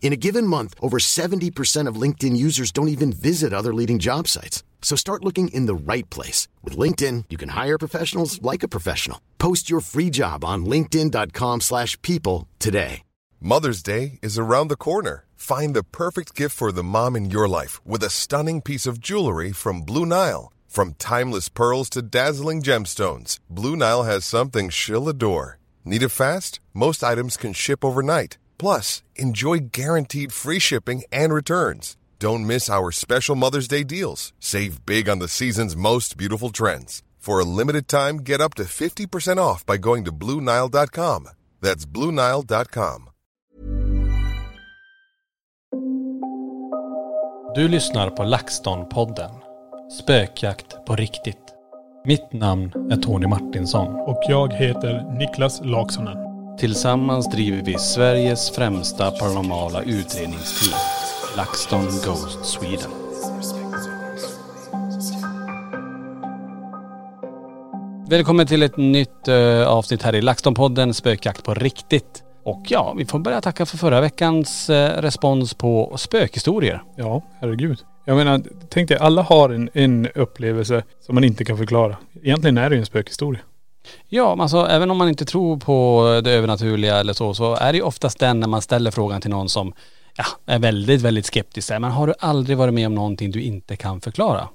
In 0.00 0.12
a 0.14 0.16
given 0.16 0.46
month, 0.46 0.74
over 0.80 0.98
70% 0.98 1.86
of 1.86 2.00
LinkedIn 2.00 2.34
users 2.36 2.72
don't 2.72 2.88
even 2.88 3.12
visit 3.12 3.52
other 3.52 3.74
leading 3.74 3.98
job 3.98 4.26
sites. 4.26 4.62
So 4.80 4.96
start 4.96 5.24
looking 5.24 5.48
in 5.48 5.66
the 5.66 5.92
right 5.92 6.08
place. 6.08 6.48
With 6.64 6.78
LinkedIn, 6.78 7.24
you 7.28 7.36
can 7.36 7.50
hire 7.50 7.78
professionals 7.78 8.40
like 8.40 8.62
a 8.62 8.68
professional. 8.68 9.20
Post 9.38 9.68
your 9.68 9.80
free 9.80 10.08
job 10.08 10.44
on 10.44 10.64
linkedin.com 10.64 11.60
slash 11.60 12.00
people 12.00 12.48
today. 12.58 13.02
Mother's 13.40 13.84
Day 13.84 14.18
is 14.20 14.36
around 14.36 14.66
the 14.66 14.76
corner. 14.76 15.24
Find 15.36 15.72
the 15.74 15.84
perfect 15.84 16.34
gift 16.34 16.56
for 16.56 16.72
the 16.72 16.82
mom 16.82 17.14
in 17.14 17.30
your 17.30 17.48
life 17.48 17.80
with 17.86 18.02
a 18.02 18.10
stunning 18.10 18.60
piece 18.60 18.84
of 18.84 18.98
jewelry 18.98 19.52
from 19.52 19.82
Blue 19.82 20.04
Nile. 20.04 20.52
From 20.66 20.94
timeless 20.94 21.48
pearls 21.48 21.88
to 21.90 22.02
dazzling 22.02 22.62
gemstones, 22.62 23.38
Blue 23.48 23.76
Nile 23.76 24.02
has 24.02 24.24
something 24.24 24.70
she'll 24.70 25.08
adore. 25.08 25.58
Need 25.84 26.02
it 26.02 26.08
fast? 26.08 26.58
Most 26.74 27.04
items 27.04 27.36
can 27.36 27.52
ship 27.52 27.84
overnight. 27.84 28.38
Plus, 28.58 29.02
enjoy 29.16 29.70
guaranteed 29.72 30.32
free 30.32 30.58
shipping 30.58 31.04
and 31.12 31.32
returns. 31.32 31.96
Don't 32.18 32.46
miss 32.46 32.68
our 32.68 32.90
special 32.90 33.36
Mother's 33.36 33.68
Day 33.68 33.84
deals. 33.84 34.32
Save 34.40 34.84
big 34.84 35.08
on 35.08 35.20
the 35.20 35.28
season's 35.28 35.76
most 35.76 36.16
beautiful 36.16 36.50
trends. 36.50 37.02
For 37.18 37.40
a 37.40 37.44
limited 37.44 37.88
time, 37.88 38.18
get 38.18 38.40
up 38.40 38.54
to 38.54 38.64
50% 38.64 39.38
off 39.38 39.64
by 39.66 39.76
going 39.76 40.04
to 40.04 40.12
Blue 40.12 40.40
Nile.com. 40.40 41.28
That's 41.60 41.84
Blue 41.84 42.10
Nile.com. 42.10 43.10
Du 47.54 47.68
lyssnar 47.68 48.10
på 48.10 48.22
LaxTon-podden. 48.24 49.30
Spökjakt 50.00 50.86
på 50.86 50.96
riktigt. 50.96 51.54
Mitt 52.04 52.32
namn 52.32 52.90
är 52.90 52.96
Tony 52.96 53.26
Martinsson. 53.26 53.94
Och 53.94 54.22
jag 54.28 54.52
heter 54.52 55.18
Niklas 55.18 55.60
Laksonen. 55.64 56.27
Tillsammans 56.58 57.30
driver 57.30 57.62
vi 57.62 57.78
Sveriges 57.78 58.50
främsta 58.50 59.10
paranormala 59.10 59.82
utredningsteam. 59.82 60.80
LaxTon 61.36 61.84
Ghost 61.84 62.44
Sweden. 62.44 62.90
Välkommen 68.08 68.46
till 68.46 68.62
ett 68.62 68.76
nytt 68.76 69.28
eh, 69.28 69.68
avsnitt 69.68 70.02
här 70.02 70.14
i 70.14 70.20
LaxTon-podden 70.20 70.92
Spökjakt 70.92 71.44
på 71.44 71.54
riktigt. 71.54 72.22
Och 72.44 72.62
ja, 72.68 72.94
vi 72.98 73.04
får 73.04 73.18
börja 73.18 73.40
tacka 73.40 73.66
för 73.66 73.78
förra 73.78 74.00
veckans 74.00 74.70
eh, 74.70 75.02
respons 75.02 75.54
på 75.54 75.96
spökhistorier. 75.96 76.82
Ja, 76.96 77.22
herregud. 77.40 77.78
Jag 78.04 78.16
menar, 78.16 78.42
tänk 78.68 78.88
dig, 78.88 78.98
alla 78.98 79.22
har 79.22 79.50
en, 79.50 79.70
en 79.74 80.08
upplevelse 80.14 80.82
som 81.00 81.14
man 81.14 81.24
inte 81.24 81.44
kan 81.44 81.58
förklara. 81.58 81.96
Egentligen 82.22 82.58
är 82.58 82.70
det 82.70 82.76
ju 82.76 82.80
en 82.80 82.86
spökhistoria. 82.86 83.40
Ja, 84.08 84.36
alltså 84.40 84.66
även 84.66 84.90
om 84.90 84.96
man 84.96 85.08
inte 85.08 85.24
tror 85.24 85.56
på 85.56 86.20
det 86.24 86.30
övernaturliga 86.30 86.96
eller 86.96 87.12
så, 87.12 87.34
så 87.34 87.54
är 87.54 87.72
det 87.72 87.78
ju 87.78 87.84
oftast 87.84 88.18
den 88.18 88.40
när 88.40 88.48
man 88.48 88.62
ställer 88.62 88.90
frågan 88.90 89.20
till 89.20 89.30
någon 89.30 89.48
som 89.48 89.72
ja, 90.16 90.24
är 90.46 90.58
väldigt, 90.58 91.02
väldigt 91.02 91.26
skeptisk. 91.26 91.70
Men 91.70 91.84
har 91.84 92.06
du 92.06 92.14
aldrig 92.18 92.58
varit 92.58 92.74
med 92.74 92.86
om 92.86 92.94
någonting 92.94 93.30
du 93.30 93.42
inte 93.42 93.76
kan 93.76 94.00
förklara? 94.00 94.48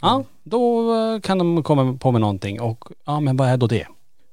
Ja, 0.00 0.24
då 0.42 0.94
eh, 0.94 1.20
kan 1.20 1.38
de 1.38 1.62
komma 1.62 1.98
på 2.00 2.12
med 2.12 2.20
någonting 2.20 2.60
och 2.60 2.84
ja, 3.04 3.20
men 3.20 3.36
vad 3.36 3.48
är 3.48 3.56
då 3.56 3.66
det? 3.66 3.86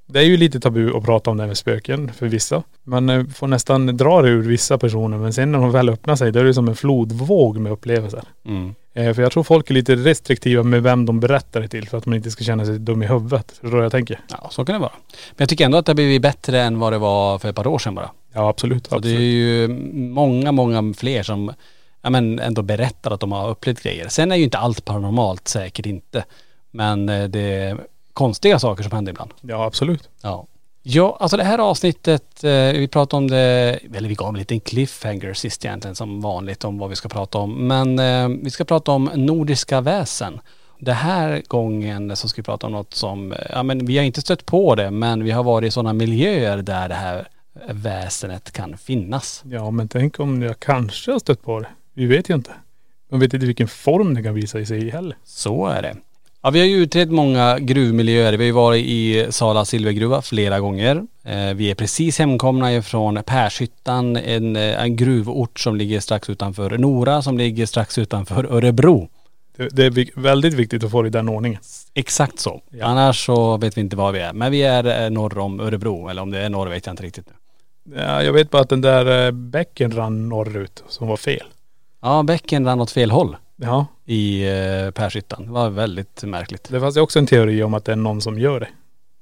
Det 0.07 0.19
är 0.19 0.23
ju 0.23 0.37
lite 0.37 0.59
tabu 0.59 0.97
att 0.97 1.03
prata 1.03 1.31
om 1.31 1.37
det 1.37 1.43
här 1.43 1.47
med 1.47 1.57
spöken 1.57 2.13
för 2.13 2.27
vissa. 2.27 2.63
Man 2.83 3.09
eh, 3.09 3.25
får 3.27 3.47
nästan 3.47 3.97
dra 3.97 4.21
det 4.21 4.29
ur 4.29 4.41
vissa 4.41 4.77
personer 4.77 5.17
men 5.17 5.33
sen 5.33 5.51
när 5.51 5.59
de 5.59 5.71
väl 5.71 5.89
öppnar 5.89 6.15
sig 6.15 6.31
då 6.31 6.39
är 6.39 6.43
det 6.43 6.53
som 6.53 6.67
en 6.67 6.75
flodvåg 6.75 7.57
med 7.57 7.71
upplevelser. 7.71 8.23
Mm. 8.45 8.75
Eh, 8.93 9.13
För 9.13 9.21
jag 9.21 9.31
tror 9.31 9.43
folk 9.43 9.69
är 9.69 9.73
lite 9.73 9.95
restriktiva 9.95 10.63
med 10.63 10.83
vem 10.83 11.05
de 11.05 11.19
berättar 11.19 11.61
det 11.61 11.67
till 11.67 11.89
för 11.89 11.97
att 11.97 12.05
man 12.05 12.15
inte 12.15 12.31
ska 12.31 12.43
känna 12.43 12.65
sig 12.65 12.79
dum 12.79 13.03
i 13.03 13.07
huvudet. 13.07 13.51
Förstår 13.51 13.69
du 13.69 13.75
vad 13.75 13.85
jag 13.85 13.91
tänker? 13.91 14.19
Ja, 14.29 14.47
så 14.51 14.65
kan 14.65 14.73
det 14.73 14.79
vara. 14.79 14.91
Men 15.09 15.35
jag 15.37 15.49
tycker 15.49 15.65
ändå 15.65 15.77
att 15.77 15.85
det 15.85 15.89
har 15.89 15.95
blivit 15.95 16.21
bättre 16.21 16.61
än 16.61 16.79
vad 16.79 16.93
det 16.93 16.97
var 16.97 17.39
för 17.39 17.49
ett 17.49 17.55
par 17.55 17.67
år 17.67 17.79
sedan 17.79 17.95
bara. 17.95 18.11
Ja 18.33 18.49
absolut. 18.49 18.87
Och 18.87 19.01
det 19.01 19.09
är 19.09 19.11
absolut. 19.11 19.21
ju 19.21 19.67
många, 19.93 20.51
många 20.51 20.93
fler 20.93 21.23
som 21.23 21.53
ja, 22.01 22.09
men 22.09 22.39
ändå 22.39 22.61
berättar 22.61 23.11
att 23.11 23.19
de 23.19 23.31
har 23.31 23.49
upplevt 23.49 23.83
grejer. 23.83 24.07
Sen 24.07 24.31
är 24.31 24.35
ju 24.35 24.43
inte 24.43 24.57
allt 24.57 24.85
paranormalt, 24.85 25.47
säkert 25.47 25.85
inte. 25.85 26.25
Men 26.71 27.09
eh, 27.09 27.23
det 27.23 27.39
är 27.39 27.77
konstiga 28.15 28.59
saker 28.59 28.83
som 28.83 28.91
händer 28.91 29.11
ibland. 29.11 29.31
Ja 29.41 29.65
absolut. 29.65 30.09
Ja. 30.21 30.47
Ja, 30.87 31.17
alltså 31.19 31.37
det 31.37 31.43
här 31.43 31.59
avsnittet, 31.59 32.43
eh, 32.43 32.51
vi 32.51 32.87
pratade 32.87 33.17
om 33.17 33.27
det, 33.27 33.79
eller 33.95 34.09
vi 34.09 34.15
gav 34.15 34.29
en 34.29 34.39
liten 34.39 34.59
cliffhanger 34.59 35.33
sist 35.33 35.65
egentligen 35.65 35.95
som 35.95 36.21
vanligt 36.21 36.63
om 36.63 36.77
vad 36.77 36.89
vi 36.89 36.95
ska 36.95 37.09
prata 37.09 37.37
om. 37.37 37.67
Men 37.67 37.99
eh, 37.99 38.29
vi 38.43 38.49
ska 38.49 38.63
prata 38.63 38.91
om 38.91 39.09
nordiska 39.15 39.81
väsen. 39.81 40.39
Den 40.79 40.95
här 40.95 41.43
gången 41.47 42.15
så 42.15 42.27
ska 42.27 42.41
vi 42.41 42.45
prata 42.45 42.67
om 42.67 42.73
något 42.73 42.93
som, 42.93 43.31
eh, 43.31 43.37
ja 43.49 43.63
men 43.63 43.85
vi 43.85 43.97
har 43.97 44.05
inte 44.05 44.21
stött 44.21 44.45
på 44.45 44.75
det 44.75 44.91
men 44.91 45.23
vi 45.23 45.31
har 45.31 45.43
varit 45.43 45.67
i 45.67 45.71
sådana 45.71 45.93
miljöer 45.93 46.57
där 46.57 46.89
det 46.89 46.95
här 46.95 47.27
väsenet 47.69 48.51
kan 48.51 48.77
finnas. 48.77 49.43
Ja 49.45 49.71
men 49.71 49.87
tänk 49.87 50.19
om 50.19 50.41
jag 50.41 50.59
kanske 50.59 51.11
har 51.11 51.19
stött 51.19 51.41
på 51.41 51.59
det. 51.59 51.67
Vi 51.93 52.05
vet 52.05 52.29
ju 52.29 52.33
inte. 52.33 52.51
Man 53.11 53.19
vet 53.19 53.33
inte 53.33 53.45
vilken 53.45 53.67
form 53.67 54.13
det 54.13 54.23
kan 54.23 54.33
visa 54.33 54.65
sig 54.65 54.87
i 54.87 54.89
heller. 54.89 55.17
Så 55.23 55.65
är 55.65 55.81
det. 55.81 55.95
Ja, 56.45 56.51
vi 56.51 56.59
har 56.59 56.67
ju 56.67 56.75
utrett 56.75 57.11
många 57.11 57.59
gruvmiljöer. 57.59 58.33
Vi 58.33 58.37
har 58.37 58.45
ju 58.45 58.51
varit 58.51 58.85
i 58.85 59.27
Sala 59.29 59.65
silvergruva 59.65 60.21
flera 60.21 60.59
gånger. 60.59 61.03
Eh, 61.23 61.53
vi 61.55 61.71
är 61.71 61.75
precis 61.75 62.19
hemkomna 62.19 62.73
ifrån 62.73 63.23
Pershyttan, 63.25 64.15
en, 64.17 64.55
eh, 64.55 64.83
en 64.83 64.95
gruvort 64.95 65.59
som 65.59 65.75
ligger 65.75 65.99
strax 65.99 66.29
utanför 66.29 66.77
Nora, 66.77 67.21
som 67.21 67.37
ligger 67.37 67.65
strax 67.65 67.97
utanför 67.97 68.45
Örebro. 68.45 69.09
Det, 69.57 69.69
det 69.69 69.85
är 69.85 70.19
väldigt 70.21 70.53
viktigt 70.53 70.83
att 70.83 70.91
få 70.91 71.01
det 71.01 71.07
i 71.07 71.11
den 71.11 71.29
ordningen. 71.29 71.61
Exakt 71.93 72.39
så. 72.39 72.61
Annars 72.81 73.25
så 73.25 73.57
vet 73.57 73.77
vi 73.77 73.81
inte 73.81 73.95
var 73.95 74.11
vi 74.11 74.19
är. 74.19 74.33
Men 74.33 74.51
vi 74.51 74.63
är 74.63 75.03
eh, 75.03 75.09
norr 75.09 75.37
om 75.37 75.59
Örebro, 75.59 76.07
eller 76.07 76.21
om 76.21 76.31
det 76.31 76.39
är 76.39 76.49
norr 76.49 76.67
vet 76.67 76.85
jag 76.85 76.93
inte 76.93 77.03
riktigt. 77.03 77.27
Ja, 77.95 78.23
jag 78.23 78.33
vet 78.33 78.51
bara 78.51 78.61
att 78.61 78.69
den 78.69 78.81
där 78.81 79.31
bäcken 79.31 79.91
rann 79.91 80.29
norrut 80.29 80.83
som 80.87 81.07
var 81.07 81.17
fel. 81.17 81.47
Ja, 82.01 82.23
bäcken 82.23 82.65
rann 82.65 82.81
åt 82.81 82.91
fel 82.91 83.11
håll 83.11 83.35
Ja, 83.55 83.85
i 84.05 84.47
eh, 84.47 84.91
Pershyttan. 84.91 85.45
Det 85.45 85.51
var 85.51 85.69
väldigt 85.69 86.23
märkligt. 86.23 86.67
det 86.71 86.79
fanns 86.79 86.97
ju 86.97 87.01
också 87.01 87.19
en 87.19 87.27
teori 87.27 87.63
om 87.63 87.73
att 87.73 87.85
det 87.85 87.91
är 87.91 87.95
någon 87.95 88.21
som 88.21 88.39
gör 88.39 88.59
det. 88.59 88.67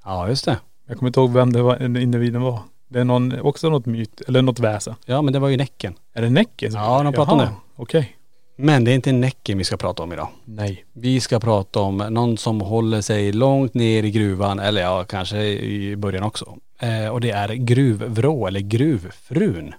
Ja, 0.06 0.30
just 0.30 0.46
det. 0.46 0.58
Jag 0.88 0.98
kommer 0.98 1.10
inte 1.10 1.20
ihåg 1.20 1.34
vem 1.34 1.54
det 1.54 1.62
var, 1.62 1.78
den 1.80 1.98
individen 1.98 2.42
var. 2.42 2.60
Det 2.88 3.00
är 3.00 3.04
någon, 3.04 3.40
också 3.42 3.70
något 3.70 3.86
myt, 3.86 4.22
eller 4.28 4.42
något 4.42 4.60
väsen. 4.60 4.96
Ja, 5.06 5.22
men 5.22 5.34
det 5.34 5.40
var 5.40 5.50
ju 5.50 5.58
Näcken. 5.58 5.94
Är 6.14 6.22
det 6.22 6.30
Näcken? 6.30 6.72
som 6.72 6.82
Ja, 6.82 7.04
de 7.04 7.14
pratar 7.14 7.34
om 7.34 7.40
Jaha, 7.40 7.48
det. 7.48 7.56
Okej. 7.76 8.18
Men 8.56 8.84
det 8.84 8.92
är 8.92 8.96
inte 8.96 9.12
Näcken 9.12 9.58
vi 9.58 9.64
ska 9.64 9.78
prata 9.78 10.04
om 10.04 10.14
idag. 10.14 10.28
Nej. 10.46 10.86
Vi 10.94 11.20
ska 11.20 11.40
prata 11.40 11.80
om 11.80 11.98
någon 11.98 12.38
som 12.38 12.62
håller 12.62 13.02
sig 13.02 13.32
långt 13.32 13.74
ner 13.74 14.04
i 14.04 14.12
gruvan, 14.12 14.60
eller 14.60 14.82
ja, 14.82 15.04
kanske 15.04 15.44
i 15.46 15.96
början 15.96 16.24
också. 16.24 16.58
Eh, 16.80 17.08
och 17.08 17.22
det 17.22 17.32
är 17.32 17.54
gruvvrå, 17.54 18.48
eller 18.48 18.60
gruvfrun. 18.60 19.74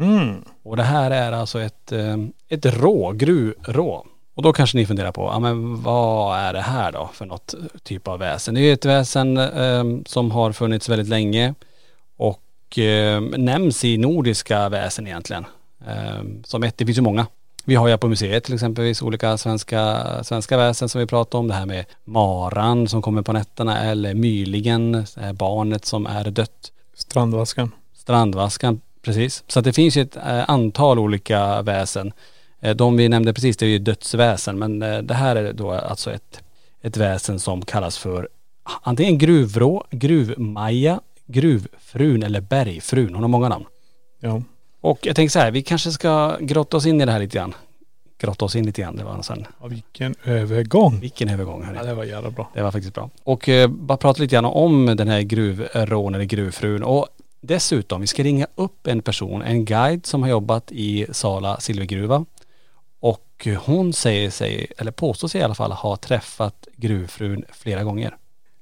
Mm. 0.00 0.44
Och 0.62 0.76
det 0.76 0.82
här 0.82 1.10
är 1.10 1.32
alltså 1.32 1.60
ett, 1.60 1.92
eh, 1.92 2.16
ett 2.48 2.66
rå, 2.66 3.12
gruvrå. 3.12 4.06
Och 4.34 4.42
då 4.42 4.52
kanske 4.52 4.78
ni 4.78 4.86
funderar 4.86 5.12
på, 5.12 5.22
ja 5.22 5.38
men 5.38 5.82
vad 5.82 6.38
är 6.38 6.52
det 6.52 6.60
här 6.60 6.92
då 6.92 7.10
för 7.12 7.26
något 7.26 7.54
typ 7.82 8.08
av 8.08 8.18
väsen? 8.18 8.54
Det 8.54 8.60
är 8.60 8.62
ju 8.62 8.72
ett 8.72 8.84
väsen 8.84 9.36
eh, 9.36 9.84
som 10.06 10.30
har 10.30 10.52
funnits 10.52 10.88
väldigt 10.88 11.08
länge 11.08 11.54
och 12.16 12.78
eh, 12.78 13.20
nämns 13.20 13.84
i 13.84 13.98
nordiska 13.98 14.68
väsen 14.68 15.06
egentligen. 15.06 15.44
Eh, 15.86 16.22
som 16.44 16.62
ett, 16.62 16.78
det 16.78 16.86
finns 16.86 16.98
ju 16.98 17.02
många. 17.02 17.26
Vi 17.64 17.74
har 17.74 17.88
ju 17.88 17.98
på 17.98 18.08
museet 18.08 18.44
till 18.44 18.54
exempelvis 18.54 19.02
olika 19.02 19.38
svenska, 19.38 20.04
svenska 20.22 20.56
väsen 20.56 20.88
som 20.88 21.00
vi 21.00 21.06
pratar 21.06 21.38
om. 21.38 21.48
Det 21.48 21.54
här 21.54 21.66
med 21.66 21.84
maran 22.04 22.88
som 22.88 23.02
kommer 23.02 23.22
på 23.22 23.32
nätterna 23.32 23.80
eller 23.80 24.14
här 25.20 25.32
barnet 25.32 25.84
som 25.84 26.06
är 26.06 26.30
dött. 26.30 26.72
Strandvaskan. 26.94 27.70
Strandvaskan, 27.94 28.80
precis. 29.08 29.44
Så 29.46 29.58
att 29.58 29.64
det 29.64 29.72
finns 29.72 29.96
ju 29.96 30.02
ett 30.02 30.16
eh, 30.16 30.50
antal 30.50 30.98
olika 30.98 31.62
väsen. 31.62 32.12
Eh, 32.60 32.76
de 32.76 32.96
vi 32.96 33.08
nämnde 33.08 33.32
precis, 33.32 33.56
det 33.56 33.66
är 33.66 33.70
ju 33.70 33.78
dödsväsen. 33.78 34.58
Men 34.58 34.82
eh, 34.82 34.98
det 34.98 35.14
här 35.14 35.36
är 35.36 35.52
då 35.52 35.72
alltså 35.72 36.12
ett, 36.12 36.42
ett 36.82 36.96
väsen 36.96 37.40
som 37.40 37.64
kallas 37.64 37.98
för 37.98 38.28
antingen 38.82 39.18
gruvvrå, 39.18 39.84
gruvmaja, 39.90 41.00
gruvfrun 41.26 42.22
eller 42.22 42.40
bergfrun. 42.40 43.14
Hon 43.14 43.22
har 43.22 43.28
många 43.28 43.48
namn. 43.48 43.64
Ja. 44.20 44.42
Och 44.80 45.06
jag 45.06 45.16
tänker 45.16 45.30
så 45.30 45.38
här, 45.38 45.50
vi 45.50 45.62
kanske 45.62 45.90
ska 45.90 46.36
grotta 46.40 46.76
oss 46.76 46.86
in 46.86 47.00
i 47.00 47.04
det 47.04 47.12
här 47.12 47.20
lite 47.20 47.36
grann. 47.36 47.54
Grotta 48.18 48.44
oss 48.44 48.56
in 48.56 48.66
lite 48.66 48.82
grann, 48.82 48.96
det 48.96 49.04
var 49.04 49.22
sen. 49.22 49.46
ja 49.60 49.66
vilken 49.66 50.14
övergång. 50.24 51.00
Vilken 51.00 51.28
övergång 51.28 51.64
hörni. 51.64 51.78
Ja, 51.78 51.84
det 51.84 51.94
var 51.94 52.04
jävla 52.04 52.30
bra. 52.30 52.50
Det 52.54 52.62
var 52.62 52.70
faktiskt 52.70 52.94
bra. 52.94 53.10
Och 53.24 53.48
eh, 53.48 53.68
bara 53.68 53.98
prata 53.98 54.22
lite 54.22 54.34
grann 54.34 54.44
om 54.44 54.86
den 54.86 55.08
här 55.08 55.20
gruvrån 55.20 56.14
eller 56.14 56.24
gruvfrun. 56.24 56.82
Och 56.82 57.08
dessutom, 57.40 58.00
vi 58.00 58.06
ska 58.06 58.22
ringa 58.22 58.46
upp 58.54 58.86
en 58.86 59.02
person, 59.02 59.42
en 59.42 59.64
guide 59.64 60.06
som 60.06 60.22
har 60.22 60.30
jobbat 60.30 60.72
i 60.72 61.06
Sala 61.12 61.60
silvergruva. 61.60 62.24
Och 63.00 63.46
hon 63.64 63.92
säger 63.92 64.30
sig, 64.30 64.66
eller 64.78 64.90
påstår 64.90 65.28
sig 65.28 65.40
i 65.40 65.44
alla 65.44 65.54
fall, 65.54 65.72
ha 65.72 65.96
träffat 65.96 66.68
gruvfrun 66.76 67.44
flera 67.52 67.84
gånger. 67.84 68.16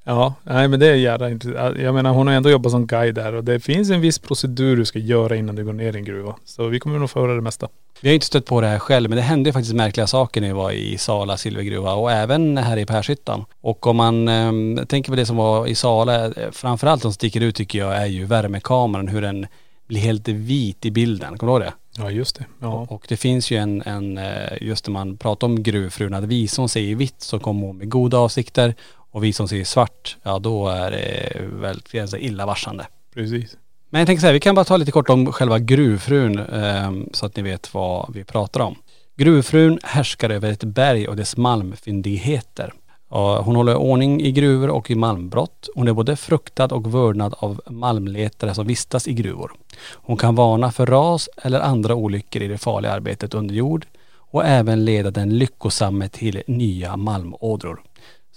Ja, 0.08 0.34
nej 0.42 0.68
men 0.68 0.80
det 0.80 0.86
är 0.86 0.94
jävla 0.94 1.30
intressant. 1.30 1.78
Jag 1.78 1.94
menar 1.94 2.10
hon 2.10 2.26
har 2.26 2.34
ändå 2.34 2.50
jobbat 2.50 2.72
som 2.72 2.86
guide 2.86 3.14
där 3.14 3.34
och 3.34 3.44
det 3.44 3.60
finns 3.60 3.90
en 3.90 4.00
viss 4.00 4.18
procedur 4.18 4.76
du 4.76 4.84
ska 4.84 4.98
göra 4.98 5.36
innan 5.36 5.56
du 5.56 5.64
går 5.64 5.72
ner 5.72 5.96
i 5.96 5.98
en 5.98 6.04
gruva. 6.04 6.36
Så 6.44 6.66
vi 6.66 6.80
kommer 6.80 6.98
nog 6.98 7.10
få 7.10 7.20
höra 7.20 7.34
det 7.34 7.40
mesta. 7.40 7.68
Vi 8.00 8.08
har 8.08 8.14
inte 8.14 8.26
stött 8.26 8.46
på 8.46 8.60
det 8.60 8.66
här 8.66 8.78
själv 8.78 9.10
men 9.10 9.16
det 9.16 9.22
hände 9.22 9.52
faktiskt 9.52 9.74
märkliga 9.74 10.06
saker 10.06 10.40
när 10.40 10.48
vi 10.48 10.54
var 10.54 10.70
i 10.70 10.98
Sala 10.98 11.36
silvergruva 11.36 11.94
och 11.94 12.12
även 12.12 12.56
här 12.56 12.76
i 12.76 12.86
Pershyttan. 12.86 13.44
Och 13.60 13.86
om 13.86 13.96
man 13.96 14.28
eh, 14.28 14.84
tänker 14.84 15.12
på 15.12 15.16
det 15.16 15.26
som 15.26 15.36
var 15.36 15.66
i 15.66 15.74
Sala, 15.74 16.24
eh, 16.26 16.50
framförallt 16.52 17.02
som 17.02 17.12
sticker 17.12 17.40
ut 17.40 17.54
tycker 17.54 17.78
jag 17.78 17.96
är 17.96 18.06
ju 18.06 18.24
värmekameran, 18.24 19.08
hur 19.08 19.22
den 19.22 19.46
blir 19.86 20.00
helt 20.00 20.28
vit 20.28 20.86
i 20.86 20.90
bilden. 20.90 21.38
Kommer 21.38 21.52
du 21.52 21.64
ihåg 21.64 21.72
det? 21.72 22.02
Ja 22.02 22.10
just 22.10 22.36
det. 22.36 22.44
Ja. 22.60 22.86
Och 22.90 23.04
det 23.08 23.16
finns 23.16 23.50
ju 23.50 23.56
en, 23.56 23.82
en 23.82 24.18
eh, 24.18 24.52
just 24.60 24.86
när 24.86 24.92
man 24.92 25.16
pratar 25.16 25.46
om 25.46 25.62
gruvfrun, 25.62 26.14
att 26.14 26.24
vi 26.24 26.48
som 26.48 26.68
säger 26.68 26.96
vitt 26.96 27.20
så 27.20 27.38
kommer 27.38 27.66
hon 27.66 27.78
med 27.78 27.90
goda 27.90 28.18
avsikter 28.18 28.74
och 29.16 29.24
vi 29.24 29.32
som 29.32 29.48
säger 29.48 29.64
svart, 29.64 30.16
ja 30.22 30.38
då 30.38 30.68
är 30.68 30.90
det 30.90 31.42
väldigt 31.52 32.14
illavarslande. 32.14 32.86
Precis. 33.14 33.56
Men 33.90 33.98
jag 33.98 34.06
tänker 34.06 34.20
så 34.20 34.26
här, 34.26 34.34
vi 34.34 34.40
kan 34.40 34.54
bara 34.54 34.64
ta 34.64 34.76
lite 34.76 34.92
kort 34.92 35.10
om 35.10 35.32
själva 35.32 35.58
gruvfrun 35.58 36.38
eh, 36.38 36.92
så 37.12 37.26
att 37.26 37.36
ni 37.36 37.42
vet 37.42 37.74
vad 37.74 38.14
vi 38.14 38.24
pratar 38.24 38.60
om. 38.60 38.76
Gruvfrun 39.16 39.78
härskar 39.82 40.30
över 40.30 40.52
ett 40.52 40.64
berg 40.64 41.08
och 41.08 41.16
dess 41.16 41.36
malmfyndigheter. 41.36 42.72
Och 43.08 43.44
hon 43.44 43.56
håller 43.56 43.76
ordning 43.76 44.22
i 44.22 44.32
gruvor 44.32 44.70
och 44.70 44.90
i 44.90 44.94
malmbrott. 44.94 45.68
Hon 45.74 45.88
är 45.88 45.92
både 45.92 46.16
fruktad 46.16 46.66
och 46.74 46.94
vördnad 46.94 47.34
av 47.38 47.60
malmletare 47.70 48.54
som 48.54 48.66
vistas 48.66 49.08
i 49.08 49.12
gruvor. 49.12 49.52
Hon 49.92 50.16
kan 50.16 50.34
varna 50.34 50.72
för 50.72 50.86
ras 50.86 51.28
eller 51.42 51.60
andra 51.60 51.94
olyckor 51.94 52.42
i 52.42 52.48
det 52.48 52.58
farliga 52.58 52.92
arbetet 52.92 53.34
under 53.34 53.54
jord 53.54 53.86
och 54.16 54.44
även 54.44 54.84
leda 54.84 55.10
den 55.10 55.38
lyckosamme 55.38 56.08
till 56.08 56.42
nya 56.46 56.96
malmådror. 56.96 57.80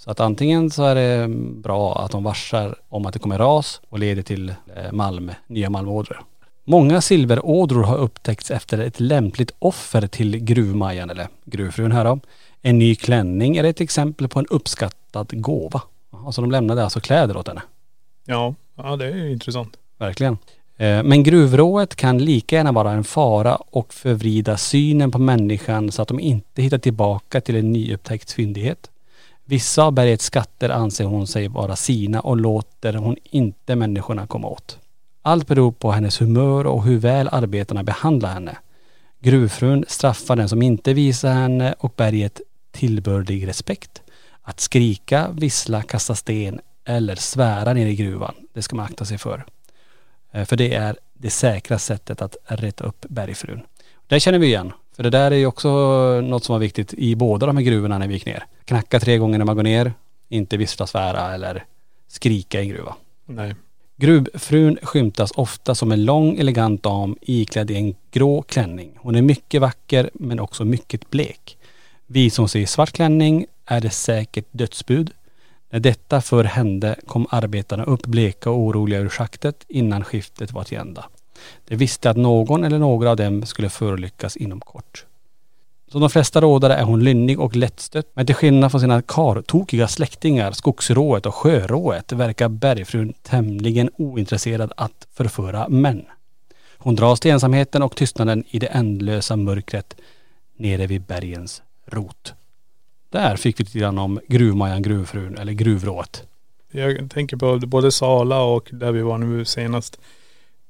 Så 0.04 0.10
att 0.10 0.20
antingen 0.20 0.70
så 0.70 0.84
är 0.84 0.94
det 0.94 1.28
bra 1.62 2.04
att 2.04 2.10
de 2.10 2.24
varsar 2.24 2.74
om 2.88 3.06
att 3.06 3.12
det 3.12 3.18
kommer 3.18 3.38
ras 3.38 3.80
och 3.88 3.98
leder 3.98 4.22
till 4.22 4.48
eh, 4.48 4.92
malm, 4.92 5.32
nya 5.46 5.70
malmådror. 5.70 6.22
Många 6.64 7.00
silverådror 7.00 7.82
har 7.82 7.96
upptäckts 7.96 8.50
efter 8.50 8.78
ett 8.78 9.00
lämpligt 9.00 9.50
offer 9.58 10.06
till 10.06 10.38
gruvmajan 10.38 11.10
eller 11.10 11.28
gruvfrun 11.44 11.92
här 11.92 12.04
då. 12.04 12.18
En 12.62 12.78
ny 12.78 12.94
klänning 12.94 13.56
är 13.56 13.64
ett 13.64 13.80
exempel 13.80 14.28
på 14.28 14.38
en 14.38 14.46
uppskattad 14.46 15.42
gåva. 15.42 15.82
Alltså 16.26 16.40
de 16.40 16.50
lämnade 16.50 16.84
alltså 16.84 17.00
kläder 17.00 17.36
åt 17.36 17.48
henne. 17.48 17.62
Ja, 18.26 18.54
ja 18.76 18.96
det 18.96 19.06
är 19.06 19.16
ju 19.16 19.32
intressant. 19.32 19.76
Verkligen. 19.98 20.38
Eh, 20.76 21.02
Men 21.02 21.22
gruvrået 21.22 21.96
kan 21.96 22.18
lika 22.18 22.56
gärna 22.56 22.72
vara 22.72 22.92
en 22.92 23.04
fara 23.04 23.56
och 23.56 23.94
förvrida 23.94 24.56
synen 24.56 25.10
på 25.10 25.18
människan 25.18 25.92
så 25.92 26.02
att 26.02 26.08
de 26.08 26.20
inte 26.20 26.62
hittar 26.62 26.78
tillbaka 26.78 27.40
till 27.40 27.56
en 27.56 27.72
nyupptäckt 27.72 28.32
fyndighet. 28.32 28.89
Vissa 29.50 29.82
av 29.82 29.92
bergets 29.92 30.24
skatter 30.24 30.68
anser 30.68 31.04
hon 31.04 31.26
sig 31.26 31.48
vara 31.48 31.76
sina 31.76 32.20
och 32.20 32.36
låter 32.36 32.94
hon 32.94 33.16
inte 33.24 33.76
människorna 33.76 34.26
komma 34.26 34.48
åt. 34.48 34.78
Allt 35.22 35.46
beror 35.46 35.72
på 35.72 35.92
hennes 35.92 36.20
humör 36.20 36.66
och 36.66 36.84
hur 36.84 36.98
väl 36.98 37.28
arbetarna 37.32 37.82
behandlar 37.82 38.32
henne. 38.32 38.56
Gruvfrun 39.20 39.84
straffar 39.88 40.36
den 40.36 40.48
som 40.48 40.62
inte 40.62 40.94
visar 40.94 41.32
henne 41.32 41.74
och 41.78 41.92
berget 41.96 42.40
tillbörlig 42.70 43.48
respekt. 43.48 44.02
Att 44.42 44.60
skrika, 44.60 45.28
vissla, 45.30 45.82
kasta 45.82 46.14
sten 46.14 46.60
eller 46.84 47.14
svära 47.14 47.72
ner 47.72 47.86
i 47.86 47.96
gruvan, 47.96 48.34
det 48.54 48.62
ska 48.62 48.76
man 48.76 48.84
akta 48.84 49.04
sig 49.04 49.18
för. 49.18 49.44
Eh, 50.32 50.44
för 50.44 50.56
det 50.56 50.74
är 50.74 50.96
det 51.14 51.30
säkra 51.30 51.78
sättet 51.78 52.22
att 52.22 52.36
rätta 52.46 52.84
upp 52.84 53.06
bergfrun. 53.08 53.60
Det 54.06 54.20
känner 54.20 54.38
vi 54.38 54.46
igen. 54.46 54.72
För 55.00 55.04
det 55.04 55.10
där 55.10 55.30
är 55.30 55.36
ju 55.36 55.46
också 55.46 55.70
något 56.20 56.44
som 56.44 56.52
var 56.52 56.60
viktigt 56.60 56.94
i 56.94 57.16
båda 57.16 57.46
de 57.46 57.56
här 57.56 57.64
gruvorna 57.64 57.98
när 57.98 58.08
vi 58.08 58.14
gick 58.14 58.26
ner. 58.26 58.44
Knacka 58.64 59.00
tre 59.00 59.18
gånger 59.18 59.38
när 59.38 59.44
man 59.44 59.56
går 59.56 59.62
ner, 59.62 59.92
inte 60.28 60.56
vissla, 60.56 60.86
svära 60.86 61.34
eller 61.34 61.64
skrika 62.08 62.60
i 62.60 62.66
gruva. 62.66 62.94
Nej. 63.26 63.54
Gruvfrun 63.96 64.78
skymtas 64.82 65.32
ofta 65.36 65.74
som 65.74 65.92
en 65.92 66.04
lång 66.04 66.38
elegant 66.38 66.82
dam 66.82 67.16
iklädd 67.20 67.70
i 67.70 67.76
en 67.76 67.94
grå 68.10 68.42
klänning. 68.42 68.90
Hon 68.96 69.14
är 69.14 69.22
mycket 69.22 69.60
vacker 69.60 70.10
men 70.14 70.40
också 70.40 70.64
mycket 70.64 71.10
blek. 71.10 71.58
Vi 72.06 72.30
som 72.30 72.48
ser 72.48 72.66
svart 72.66 72.92
klänning 72.92 73.46
är 73.66 73.80
det 73.80 73.90
säkert 73.90 74.46
dödsbud. 74.50 75.10
När 75.70 75.80
detta 75.80 76.20
för 76.20 76.44
hände 76.44 76.96
kom 77.06 77.26
arbetarna 77.30 77.84
upp 77.84 78.06
bleka 78.06 78.50
och 78.50 78.58
oroliga 78.58 79.00
ur 79.00 79.08
schaktet 79.08 79.64
innan 79.68 80.04
skiftet 80.04 80.52
var 80.52 80.64
till 80.64 80.78
ända. 80.78 81.04
De 81.64 81.76
visste 81.76 82.10
att 82.10 82.16
någon 82.16 82.64
eller 82.64 82.78
några 82.78 83.10
av 83.10 83.16
dem 83.16 83.46
skulle 83.46 83.68
förolyckas 83.70 84.36
inom 84.36 84.60
kort. 84.60 85.06
Som 85.90 86.00
de 86.00 86.10
flesta 86.10 86.40
rådare 86.40 86.74
är 86.74 86.82
hon 86.82 87.04
lynnig 87.04 87.40
och 87.40 87.56
lättstött, 87.56 88.06
men 88.14 88.26
till 88.26 88.34
skillnad 88.34 88.70
från 88.70 88.80
sina 88.80 89.02
kartokiga 89.02 89.88
släktingar, 89.88 90.52
skogsrået 90.52 91.26
och 91.26 91.34
sjörået, 91.34 92.12
verkar 92.12 92.48
bergfrun 92.48 93.12
tämligen 93.22 93.90
ointresserad 93.96 94.72
att 94.76 95.06
förföra 95.12 95.68
män. 95.68 96.04
Hon 96.78 96.94
dras 96.94 97.20
till 97.20 97.30
ensamheten 97.30 97.82
och 97.82 97.96
tystnaden 97.96 98.44
i 98.50 98.58
det 98.58 98.66
ändlösa 98.66 99.36
mörkret 99.36 99.96
nere 100.56 100.86
vid 100.86 101.02
bergens 101.02 101.62
rot. 101.86 102.34
Där 103.10 103.36
fick 103.36 103.60
vi 103.60 103.64
lite 103.64 103.78
grann 103.78 103.98
om 103.98 104.20
gruvmajan, 104.28 104.82
gruvfrun 104.82 105.38
eller 105.38 105.52
gruvrået. 105.52 106.22
Jag 106.70 107.10
tänker 107.10 107.36
på 107.36 107.58
både 107.58 107.92
Sala 107.92 108.42
och 108.42 108.68
där 108.72 108.92
vi 108.92 109.02
var 109.02 109.18
nu 109.18 109.44
senast. 109.44 110.00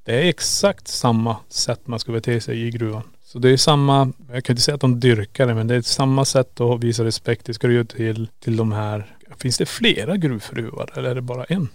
Det 0.03 0.15
är 0.15 0.25
exakt 0.25 0.87
samma 0.87 1.35
sätt 1.49 1.87
man 1.87 1.99
ska 1.99 2.11
bete 2.11 2.41
sig 2.41 2.67
i 2.67 2.71
gruvan. 2.71 3.03
Så 3.25 3.39
det 3.39 3.49
är 3.49 3.57
samma, 3.57 4.11
jag 4.33 4.43
kan 4.43 4.53
inte 4.53 4.63
säga 4.63 4.75
att 4.75 4.81
de 4.81 4.99
dyrkar 4.99 5.47
det, 5.47 5.53
men 5.53 5.67
det 5.67 5.75
är 5.75 5.81
samma 5.81 6.25
sätt 6.25 6.61
att 6.61 6.83
visa 6.83 7.03
respekt. 7.03 7.45
Det 7.45 7.53
ska 7.53 7.67
du 7.67 7.73
göra 7.73 7.85
till, 7.85 8.27
till 8.43 8.57
de 8.57 8.71
här. 8.71 9.15
Finns 9.37 9.57
det 9.57 9.65
flera 9.65 10.17
gruvfruar 10.17 10.89
eller 10.95 11.09
är 11.09 11.15
det 11.15 11.21
bara 11.21 11.43
en? 11.43 11.69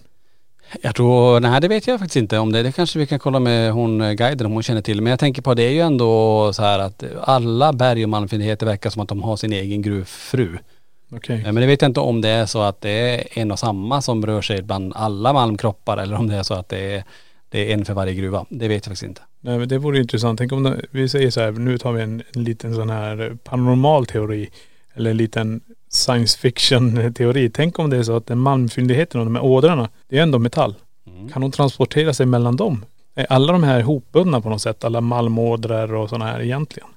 Jag 0.81 0.95
tror, 0.95 1.39
nej 1.39 1.61
det 1.61 1.67
vet 1.67 1.87
jag 1.87 1.99
faktiskt 1.99 2.15
inte 2.15 2.37
om 2.37 2.51
det. 2.51 2.63
Det 2.63 2.71
kanske 2.71 2.99
vi 2.99 3.07
kan 3.07 3.19
kolla 3.19 3.39
med 3.39 3.71
hon 3.73 4.01
eh, 4.01 4.11
guiden 4.11 4.45
om 4.45 4.51
hon 4.53 4.63
känner 4.63 4.81
till. 4.81 5.01
Men 5.01 5.11
jag 5.11 5.19
tänker 5.19 5.41
på 5.41 5.53
det 5.53 5.63
är 5.63 5.71
ju 5.71 5.79
ändå 5.79 6.53
så 6.53 6.61
här 6.61 6.79
att 6.79 7.03
alla 7.21 7.73
berg 7.73 8.03
och 8.03 8.09
malmfyndigheter 8.09 8.65
verkar 8.65 8.89
som 8.89 9.01
att 9.01 9.09
de 9.09 9.23
har 9.23 9.35
sin 9.37 9.53
egen 9.53 9.81
gruvfru. 9.81 10.57
Okej. 11.11 11.35
Eh, 11.35 11.43
Men 11.43 11.55
det 11.55 11.67
vet 11.67 11.81
jag 11.81 11.89
inte 11.89 11.99
om 11.99 12.21
det 12.21 12.29
är 12.29 12.45
så 12.45 12.61
att 12.61 12.81
det 12.81 12.89
är 12.89 13.39
en 13.39 13.51
och 13.51 13.59
samma 13.59 14.01
som 14.01 14.25
rör 14.25 14.41
sig 14.41 14.61
bland 14.61 14.93
alla 14.95 15.33
malmkroppar 15.33 15.97
eller 15.97 16.15
om 16.15 16.27
det 16.27 16.35
är 16.35 16.43
så 16.43 16.53
att 16.53 16.69
det 16.69 16.95
är, 16.95 17.03
det 17.57 17.71
är 17.71 17.73
en 17.73 17.85
för 17.85 17.93
varje 17.93 18.13
gruva. 18.13 18.45
Det 18.49 18.67
vet 18.67 18.75
jag 18.75 18.83
faktiskt 18.83 19.03
inte. 19.03 19.21
Nej 19.41 19.57
men 19.59 19.67
det 19.67 19.77
vore 19.77 19.99
intressant. 19.99 20.37
Tänk 20.37 20.51
om 20.51 20.63
de, 20.63 20.75
vi 20.91 21.09
säger 21.09 21.31
så 21.31 21.41
här, 21.41 21.51
nu 21.51 21.77
tar 21.77 21.91
vi 21.91 22.01
en, 22.01 22.23
en 22.35 22.43
liten 22.43 22.75
sån 22.75 22.89
här 22.89 23.37
paranormal 23.43 24.05
teori. 24.05 24.49
Eller 24.93 25.11
en 25.11 25.17
liten 25.17 25.61
science 25.89 26.39
fiction 26.39 27.13
teori. 27.13 27.49
Tänk 27.49 27.79
om 27.79 27.89
det 27.89 27.97
är 27.97 28.03
så 28.03 28.15
att 28.15 28.25
den 28.25 28.39
malmfyndigheten 28.39 29.19
och 29.21 29.25
de 29.25 29.35
här 29.35 29.45
ådrarna, 29.45 29.89
det 30.07 30.17
är 30.17 30.23
ändå 30.23 30.39
metall. 30.39 30.75
Kan 31.33 31.41
de 31.41 31.51
transportera 31.51 32.13
sig 32.13 32.25
mellan 32.25 32.55
dem? 32.55 32.85
Är 33.15 33.25
alla 33.29 33.53
de 33.53 33.63
här 33.63 33.81
hopbundna 33.81 34.41
på 34.41 34.49
något 34.49 34.61
sätt? 34.61 34.83
Alla 34.83 35.01
malmådror 35.01 35.93
och 35.93 36.09
sådana 36.09 36.25
här 36.25 36.41
egentligen? 36.41 36.89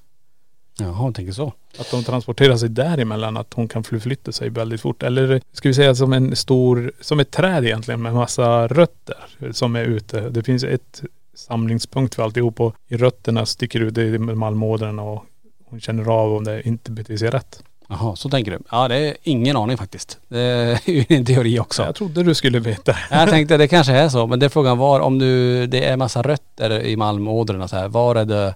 Jaha, 0.79 1.05
jag 1.05 1.14
tänker 1.14 1.33
så. 1.33 1.52
Att 1.79 1.91
de 1.91 2.05
transporterar 2.05 2.57
sig 2.57 2.69
däremellan, 2.69 3.37
att 3.37 3.55
hon 3.55 3.69
kan 3.69 3.85
förflytta 3.85 4.33
sig 4.33 4.50
väldigt 4.50 4.81
fort. 4.81 5.03
Eller 5.03 5.41
ska 5.53 5.69
vi 5.69 5.75
säga 5.75 5.95
som 5.95 6.12
en 6.12 6.37
stor, 6.37 6.93
som 7.00 7.21
ett 7.21 7.31
träd 7.31 7.65
egentligen 7.65 8.03
med 8.03 8.15
massa 8.15 8.67
rötter 8.67 9.17
som 9.53 9.77
är 9.77 9.85
ute. 9.85 10.21
Det 10.21 10.43
finns 10.43 10.65
ett 10.65 11.03
samlingspunkt 11.35 12.15
för 12.15 12.23
alltihop 12.23 12.61
och 12.61 12.75
i 12.89 12.97
rötterna 12.97 13.47
sticker 13.47 13.81
ut 13.81 13.95
det 13.95 14.03
är 14.03 14.19
malmådrorna 14.19 15.03
och 15.03 15.25
hon 15.65 15.81
känner 15.81 16.11
av 16.11 16.37
om 16.37 16.45
det 16.45 16.62
inte 16.62 16.91
beter 16.91 17.17
sig 17.17 17.31
rätt. 17.31 17.62
Jaha, 17.89 18.17
så 18.17 18.31
tänker 18.31 18.50
du. 18.50 18.59
Ja 18.71 18.89
det 18.89 18.97
är 18.97 19.17
ingen 19.23 19.57
aning 19.57 19.77
faktiskt. 19.77 20.19
Det 20.29 20.41
är 20.41 20.91
ju 20.91 21.05
en 21.09 21.25
teori 21.25 21.61
också. 21.61 21.83
Jag 21.83 21.95
trodde 21.95 22.23
du 22.23 22.35
skulle 22.35 22.59
veta. 22.59 22.97
Jag 23.11 23.31
tänkte 23.31 23.57
det 23.57 23.69
kanske 23.69 23.93
är 23.93 24.09
så, 24.09 24.27
men 24.27 24.39
det 24.39 24.50
frågan 24.50 24.79
var 24.79 25.00
om 25.00 25.19
du, 25.19 25.67
det 25.67 25.85
är 25.85 25.97
massa 25.97 26.23
rötter 26.23 26.83
i 26.83 26.97
malmådrorna 26.97 27.69
så 27.69 27.77
här, 27.77 27.89
var 27.89 28.17
är 28.17 28.25
det 28.25 28.55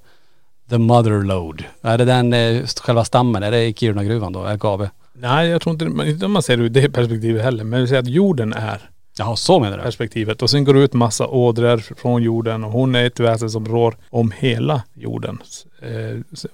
the 0.71 0.79
mother 0.79 1.23
load? 1.23 1.65
Är 1.83 1.99
det 1.99 2.05
den, 2.05 2.33
eh, 2.33 2.67
själva 2.67 3.05
stammen, 3.05 3.43
är 3.43 3.51
det 3.51 3.65
i 3.67 3.75
Kirunagruvan 3.75 4.33
då, 4.33 4.53
LKAB? 4.55 4.89
Nej 5.13 5.49
jag 5.49 5.63
tror 5.63 5.73
inte, 5.73 6.09
inte 6.11 6.27
om 6.27 6.33
man 6.33 6.43
ser 6.43 6.57
det 6.57 6.63
ur 6.63 6.69
det 6.69 6.91
perspektivet 6.91 7.43
heller. 7.43 7.65
Men 7.65 7.81
vi 7.81 7.87
säger 7.87 8.03
att 8.03 8.09
jorden 8.09 8.53
är 8.53 8.91
Jaha, 9.19 9.37
så 9.37 9.61
menar 9.61 9.77
du? 9.77 9.83
perspektivet. 9.83 10.43
Och 10.43 10.51
sen 10.51 10.65
går 10.65 10.75
det 10.75 10.81
ut 10.81 10.93
massa 10.93 11.27
ådror 11.27 11.79
från 11.97 12.23
jorden 12.23 12.65
och 12.65 12.71
hon 12.73 12.95
är 12.95 13.07
ett 13.07 13.21
väsen 13.21 13.51
som 13.51 13.67
rår 13.69 13.97
om 14.11 14.33
hela 14.39 14.83
jorden. 14.95 15.39
Eh, 15.83 16.21
så- 16.33 16.49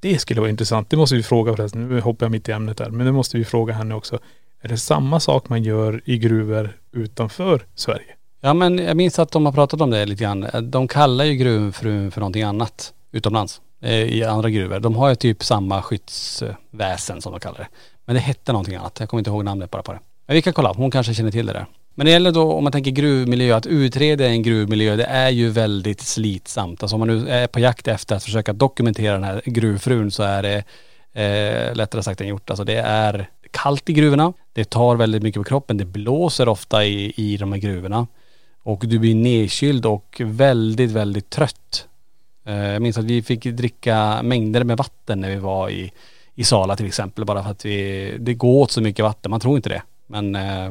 Det 0.00 0.18
skulle 0.18 0.40
vara 0.40 0.50
intressant. 0.50 0.90
Det 0.90 0.96
måste 0.96 1.14
vi 1.16 1.22
fråga 1.22 1.56
förresten. 1.56 1.88
Nu 1.88 2.00
hoppar 2.00 2.26
jag 2.26 2.30
mitt 2.30 2.48
i 2.48 2.52
ämnet 2.52 2.76
där. 2.78 2.90
Men 2.90 3.06
det 3.06 3.12
måste 3.12 3.36
vi 3.38 3.44
fråga 3.44 3.74
henne 3.74 3.94
också. 3.94 4.18
Är 4.62 4.68
det 4.68 4.76
samma 4.76 5.20
sak 5.20 5.48
man 5.48 5.62
gör 5.62 6.00
i 6.04 6.18
gruvor 6.18 6.76
utanför 6.92 7.62
Sverige? 7.74 8.14
Ja 8.40 8.54
men 8.54 8.78
jag 8.78 8.96
minns 8.96 9.18
att 9.18 9.30
de 9.32 9.46
har 9.46 9.52
pratat 9.52 9.80
om 9.80 9.90
det 9.90 10.06
lite 10.06 10.22
grann. 10.24 10.46
De 10.62 10.88
kallar 10.88 11.24
ju 11.24 11.34
gruvfrun 11.34 12.10
för 12.10 12.20
någonting 12.20 12.42
annat 12.42 12.92
utomlands. 13.12 13.60
Eh, 13.80 13.92
I 13.92 14.24
andra 14.24 14.50
gruvor. 14.50 14.80
De 14.80 14.96
har 14.96 15.08
ju 15.08 15.14
typ 15.14 15.44
samma 15.44 15.82
skyddsväsen 15.82 17.22
som 17.22 17.32
de 17.32 17.40
kallar 17.40 17.58
det. 17.58 17.68
Men 18.04 18.14
det 18.14 18.20
hette 18.20 18.52
någonting 18.52 18.74
annat. 18.74 19.00
Jag 19.00 19.08
kommer 19.08 19.20
inte 19.20 19.30
ihåg 19.30 19.44
namnet 19.44 19.70
bara 19.70 19.82
på 19.82 19.92
det. 19.92 20.00
Men 20.26 20.34
vi 20.34 20.42
kan 20.42 20.52
kolla, 20.52 20.72
hon 20.72 20.90
kanske 20.90 21.14
känner 21.14 21.30
till 21.30 21.46
det 21.46 21.52
där. 21.52 21.66
Men 21.94 22.04
det 22.04 22.10
gäller 22.10 22.32
då 22.32 22.52
om 22.52 22.64
man 22.64 22.72
tänker 22.72 22.90
gruvmiljö, 22.90 23.56
att 23.56 23.66
utreda 23.66 24.26
en 24.26 24.42
gruvmiljö 24.42 24.96
det 24.96 25.04
är 25.04 25.30
ju 25.30 25.50
väldigt 25.50 26.00
slitsamt. 26.00 26.82
Alltså 26.82 26.96
om 26.96 26.98
man 26.98 27.08
nu 27.08 27.28
är 27.28 27.46
på 27.46 27.60
jakt 27.60 27.88
efter 27.88 28.16
att 28.16 28.24
försöka 28.24 28.52
dokumentera 28.52 29.12
den 29.12 29.24
här 29.24 29.42
gruvfrun 29.44 30.10
så 30.10 30.22
är 30.22 30.42
det 30.42 30.64
eh, 31.12 31.74
lättare 31.74 32.02
sagt 32.02 32.20
än 32.20 32.28
gjort. 32.28 32.50
Alltså 32.50 32.64
det 32.64 32.76
är 32.76 33.28
kallt 33.50 33.90
i 33.90 33.92
gruvorna, 33.92 34.32
det 34.52 34.64
tar 34.64 34.96
väldigt 34.96 35.22
mycket 35.22 35.40
på 35.40 35.44
kroppen, 35.44 35.76
det 35.76 35.84
blåser 35.84 36.48
ofta 36.48 36.84
i, 36.84 37.12
i 37.16 37.36
de 37.36 37.52
här 37.52 37.60
gruvorna. 37.60 38.06
Och 38.62 38.84
du 38.86 38.98
blir 38.98 39.14
nedkyld 39.14 39.86
och 39.86 40.20
väldigt, 40.24 40.90
väldigt 40.90 41.30
trött. 41.30 41.86
Eh, 42.50 42.72
jag 42.72 42.82
minns 42.82 42.98
att 42.98 43.04
vi 43.04 43.22
fick 43.22 43.44
dricka 43.44 44.20
mängder 44.22 44.64
med 44.64 44.76
vatten 44.76 45.20
när 45.20 45.30
vi 45.30 45.36
var 45.36 45.68
i, 45.70 45.92
i 46.34 46.44
Sala 46.44 46.76
till 46.76 46.86
exempel, 46.86 47.24
bara 47.24 47.42
för 47.42 47.50
att 47.50 47.64
vi, 47.64 48.16
det 48.20 48.34
går 48.34 48.62
åt 48.62 48.70
så 48.70 48.80
mycket 48.80 49.02
vatten, 49.02 49.30
man 49.30 49.40
tror 49.40 49.56
inte 49.56 49.68
det. 49.68 49.82
Men 50.06 50.34
eh, 50.34 50.70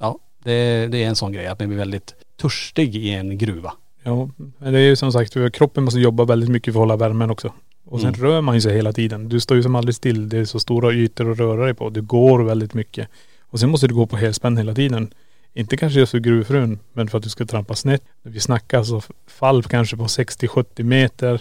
ja, 0.00 0.18
det, 0.44 0.86
det 0.86 1.04
är 1.04 1.08
en 1.08 1.16
sån 1.16 1.32
grej 1.32 1.46
att 1.46 1.58
man 1.60 1.68
blir 1.68 1.78
väldigt 1.78 2.14
törstig 2.40 2.96
i 2.96 3.10
en 3.10 3.38
gruva. 3.38 3.72
Ja, 4.02 4.28
men 4.58 4.72
det 4.72 4.78
är 4.78 4.82
ju 4.82 4.96
som 4.96 5.12
sagt, 5.12 5.36
kroppen 5.52 5.84
måste 5.84 6.00
jobba 6.00 6.24
väldigt 6.24 6.48
mycket 6.50 6.74
för 6.74 6.80
att 6.80 6.82
hålla 6.82 6.96
värmen 6.96 7.30
också. 7.30 7.52
Och 7.84 8.00
sen 8.00 8.14
Mm. 8.14 8.20
rör 8.20 8.40
man 8.40 8.54
ju 8.54 8.60
sig 8.60 8.74
hela 8.76 8.92
tiden. 8.92 9.28
Du 9.28 9.40
står 9.40 9.56
ju 9.56 9.62
som 9.62 9.74
aldrig 9.74 9.94
still. 9.94 10.28
Det 10.28 10.38
är 10.38 10.44
så 10.44 10.60
stora 10.60 10.92
ytor 10.92 11.32
att 11.32 11.38
röra 11.38 11.64
dig 11.64 11.74
på. 11.74 11.90
Du 11.90 12.02
går 12.02 12.42
väldigt 12.42 12.74
mycket. 12.74 13.08
Och 13.50 13.60
sen 13.60 13.70
måste 13.70 13.86
du 13.88 13.94
gå 13.94 14.06
på 14.06 14.16
helspänn 14.16 14.56
hela 14.56 14.74
tiden. 14.74 15.10
Inte 15.56 15.76
kanske 15.76 15.98
just 15.98 16.10
för 16.10 16.18
gruvfrun, 16.18 16.78
men 16.92 17.08
för 17.08 17.18
att 17.18 17.24
du 17.24 17.30
ska 17.30 17.46
trampa 17.46 17.74
snett. 17.74 18.02
När 18.22 18.32
vi 18.32 18.40
snackar 18.40 18.82
så 18.82 19.02
fall 19.26 19.62
kanske 19.62 19.96
på 19.96 20.06
60-70 20.06 20.82
meter. 20.82 21.40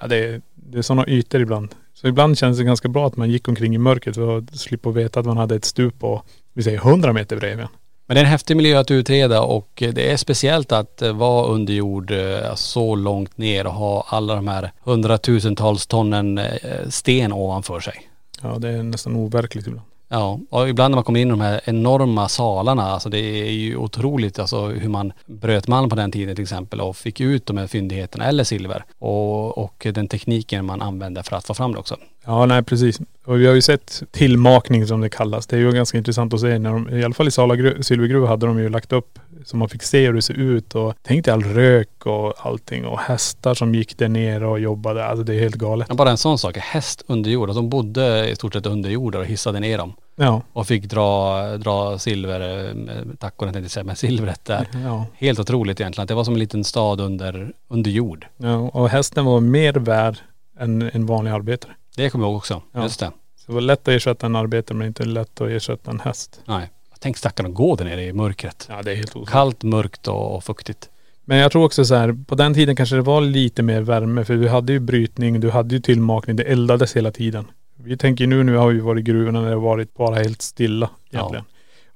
Ja 0.00 0.06
det 0.06 0.16
är, 0.16 0.40
det 0.54 0.78
är 0.78 0.82
sådana 0.82 1.06
ytor 1.06 1.40
ibland. 1.40 1.74
Så 1.94 2.08
ibland 2.08 2.38
känns 2.38 2.58
det 2.58 2.64
ganska 2.64 2.88
bra 2.88 3.06
att 3.06 3.16
man 3.16 3.30
gick 3.30 3.48
omkring 3.48 3.74
i 3.74 3.78
mörkret 3.78 4.14
för 4.14 4.38
att 4.38 4.56
slippa 4.56 4.90
veta 4.90 5.20
att 5.20 5.26
man 5.26 5.36
hade 5.36 5.54
ett 5.54 5.64
stup 5.64 5.98
på, 5.98 6.22
vi 6.52 6.62
säger 6.62 6.78
100 6.78 7.12
meter 7.12 7.36
bredvid 7.36 7.64
en. 7.64 7.68
Men 8.06 8.14
det 8.14 8.20
är 8.20 8.24
en 8.24 8.30
häftig 8.30 8.56
miljö 8.56 8.78
att 8.78 8.90
utreda 8.90 9.42
och 9.42 9.82
det 9.94 10.12
är 10.12 10.16
speciellt 10.16 10.72
att 10.72 11.02
eh, 11.02 11.12
vara 11.12 11.46
under 11.46 11.72
jord 11.72 12.10
eh, 12.10 12.54
så 12.54 12.94
långt 12.94 13.38
ner 13.38 13.66
och 13.66 13.72
ha 13.72 14.04
alla 14.08 14.34
de 14.34 14.48
här 14.48 14.72
hundratusentals 14.84 15.86
tonnen 15.86 16.38
eh, 16.38 16.48
sten 16.88 17.32
ovanför 17.32 17.80
sig. 17.80 17.94
Ja 18.42 18.58
det 18.58 18.68
är 18.68 18.82
nästan 18.82 19.16
overkligt 19.16 19.66
ibland. 19.66 19.89
Ja, 20.12 20.40
och 20.50 20.68
ibland 20.68 20.92
när 20.92 20.96
man 20.96 21.04
kommer 21.04 21.20
in 21.20 21.28
i 21.28 21.30
de 21.30 21.40
här 21.40 21.60
enorma 21.64 22.28
salarna, 22.28 22.82
alltså 22.82 23.08
det 23.08 23.18
är 23.18 23.50
ju 23.50 23.76
otroligt 23.76 24.38
alltså 24.38 24.66
hur 24.66 24.88
man 24.88 25.12
bröt 25.26 25.68
malm 25.68 25.90
på 25.90 25.96
den 25.96 26.12
tiden 26.12 26.36
till 26.36 26.42
exempel 26.42 26.80
och 26.80 26.96
fick 26.96 27.20
ut 27.20 27.46
de 27.46 27.56
här 27.56 27.66
fyndigheterna 27.66 28.24
eller 28.24 28.44
silver. 28.44 28.84
Och, 28.98 29.58
och 29.58 29.86
den 29.94 30.08
tekniken 30.08 30.64
man 30.64 30.82
använde 30.82 31.22
för 31.22 31.36
att 31.36 31.46
få 31.46 31.54
fram 31.54 31.72
det 31.72 31.78
också. 31.78 31.96
Ja 32.24 32.46
nej 32.46 32.62
precis. 32.62 33.00
Och 33.24 33.40
vi 33.40 33.46
har 33.46 33.54
ju 33.54 33.62
sett 33.62 34.02
tillmakning 34.10 34.86
som 34.86 35.00
det 35.00 35.08
kallas. 35.08 35.46
Det 35.46 35.56
är 35.56 35.60
ju 35.60 35.72
ganska 35.72 35.98
intressant 35.98 36.34
att 36.34 36.40
se 36.40 36.58
när 36.58 36.72
de, 36.72 36.90
i 36.90 37.04
alla 37.04 37.14
fall 37.14 37.28
i 37.28 37.30
Sala 37.30 37.54
silvergruva 37.82 38.28
hade 38.28 38.46
de 38.46 38.58
ju 38.58 38.68
lagt 38.68 38.92
upp 38.92 39.18
så 39.44 39.56
man 39.56 39.68
fick 39.68 39.82
se 39.82 40.06
hur 40.06 40.12
det 40.14 40.22
ser 40.22 40.34
ut 40.34 40.74
och 40.74 40.94
tänk 41.02 41.24
dig 41.24 41.34
all 41.34 41.42
rök 41.42 42.06
och 42.06 42.34
allting 42.46 42.86
och 42.86 42.98
hästar 43.00 43.54
som 43.54 43.74
gick 43.74 43.98
där 43.98 44.08
nere 44.08 44.46
och 44.46 44.60
jobbade. 44.60 45.06
Alltså 45.06 45.24
det 45.24 45.34
är 45.34 45.40
helt 45.40 45.54
galet. 45.54 45.88
Men 45.88 45.96
bara 45.96 46.10
en 46.10 46.16
sån 46.18 46.38
sak, 46.38 46.56
häst 46.56 47.02
under 47.06 47.30
jord, 47.30 47.48
alltså 47.48 47.60
de 47.62 47.68
bodde 47.70 48.30
i 48.30 48.36
stort 48.36 48.52
sett 48.52 48.66
under 48.66 48.90
jord 48.90 49.14
och 49.14 49.24
hissade 49.26 49.60
ner 49.60 49.78
dem. 49.78 49.92
Ja. 50.16 50.42
Och 50.52 50.66
fick 50.66 50.84
dra, 50.84 51.42
dra 51.56 51.98
silver, 51.98 52.40
eh, 52.68 52.74
tackorna 53.18 53.52
tänkte 53.52 53.64
jag 53.64 53.70
säga, 53.70 53.84
men 53.84 53.96
silvret 53.96 54.44
där. 54.44 54.66
Ja. 54.84 55.06
Helt 55.14 55.38
otroligt 55.38 55.80
egentligen. 55.80 56.02
att 56.04 56.08
Det 56.08 56.14
var 56.14 56.24
som 56.24 56.34
en 56.34 56.40
liten 56.40 56.64
stad 56.64 57.00
under, 57.00 57.52
under 57.68 57.90
jord. 57.90 58.26
ja. 58.36 58.56
Och 58.56 58.88
hästen 58.88 59.24
var 59.24 59.40
mer 59.40 59.72
värd 59.72 60.18
än 60.58 60.90
en 60.92 61.06
vanlig 61.06 61.30
arbetare. 61.30 61.72
Det 61.96 62.10
kommer 62.10 62.24
jag 62.24 62.30
ihåg 62.30 62.36
också. 62.36 62.62
Ja. 62.72 62.82
Just 62.82 63.00
det. 63.00 63.10
Så 63.36 63.46
det 63.46 63.52
var 63.52 63.60
lätt 63.60 63.80
att 63.80 63.94
ersätta 63.94 64.26
en 64.26 64.36
arbetare 64.36 64.78
men 64.78 64.86
inte 64.86 65.04
lätt 65.04 65.40
att 65.40 65.48
ersätta 65.48 65.90
en 65.90 66.00
häst. 66.00 66.40
Nej. 66.44 66.70
Tänk 67.02 67.16
stackarna 67.16 67.48
gå 67.48 67.76
där 67.76 67.84
nere 67.84 68.04
i 68.04 68.12
mörkret. 68.12 68.66
Ja 68.70 68.82
det 68.82 68.92
är 68.92 68.96
helt 68.96 69.10
otroligt. 69.10 69.30
Kallt, 69.30 69.62
mörkt 69.62 70.08
och, 70.08 70.44
fuktigt. 70.44 70.88
Men 71.24 71.38
jag 71.38 71.52
tror 71.52 71.64
också 71.64 71.84
så 71.84 71.94
här, 71.94 72.16
på 72.26 72.34
den 72.34 72.54
tiden 72.54 72.76
kanske 72.76 72.96
det 72.96 73.02
var 73.02 73.20
lite 73.20 73.62
mer 73.62 73.80
värme 73.80 74.24
för 74.24 74.34
du 74.36 74.48
hade 74.48 74.72
ju 74.72 74.78
brytning, 74.78 75.40
du 75.40 75.50
hade 75.50 75.74
ju 75.74 75.80
tillmakning, 75.80 76.36
det 76.36 76.42
eldades 76.44 76.96
hela 76.96 77.10
tiden. 77.12 77.46
Vi 77.76 77.96
tänker 77.96 78.26
nu, 78.26 78.42
nu 78.44 78.56
har 78.56 78.68
vi 78.70 78.80
varit 78.80 79.00
i 79.00 79.02
gruvorna 79.02 79.40
när 79.40 79.48
det 79.48 79.54
har 79.54 79.62
varit 79.62 79.94
bara 79.94 80.14
helt 80.14 80.42
stilla 80.42 80.90
egentligen. 81.10 81.44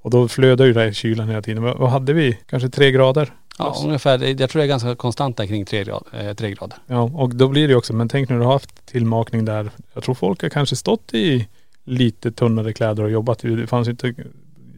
Och 0.03 0.11
då 0.11 0.29
flödar 0.29 0.65
ju 0.65 0.73
det 0.73 0.81
här 0.81 0.93
kylan 0.93 1.29
hela 1.29 1.43
tiden. 1.43 1.63
Vad, 1.63 1.91
hade 1.91 2.13
vi? 2.13 2.39
Kanske 2.47 2.69
tre 2.69 2.91
grader? 2.93 3.33
Ja, 3.59 3.65
Plus. 3.73 3.85
ungefär. 3.85 4.19
Det- 4.19 4.41
Jag 4.41 4.51
tror 4.51 4.61
det 4.61 4.67
är 4.67 4.69
ganska 4.69 4.95
konstant 4.95 5.37
där 5.37 5.47
kring 5.47 5.65
tre, 5.65 5.85
grad, 5.85 6.05
eh, 6.13 6.35
tre 6.35 6.51
grader. 6.51 6.79
Ja, 6.87 7.03
och 7.03 7.35
då 7.35 7.49
blir 7.49 7.69
det 7.69 7.75
också, 7.75 7.93
men 7.95 8.09
tänk 8.09 8.29
när 8.29 8.39
du 8.39 8.45
har 8.45 8.53
haft 8.53 8.87
tillmakning 8.87 9.45
där. 9.45 9.71
Jag 9.95 10.03
tror 10.05 10.15
folk 10.15 10.43
har 10.43 10.49
kanske 10.49 10.77
stått 10.77 11.15
i 11.15 11.49
lite 11.85 12.33
tunnare 12.33 12.73
kläder 12.73 13.03
och 13.03 13.11
jobbat. 13.11 13.39
Det 13.39 13.67
fanns 13.67 13.89
ju 13.89 13.91
inte 13.91 14.15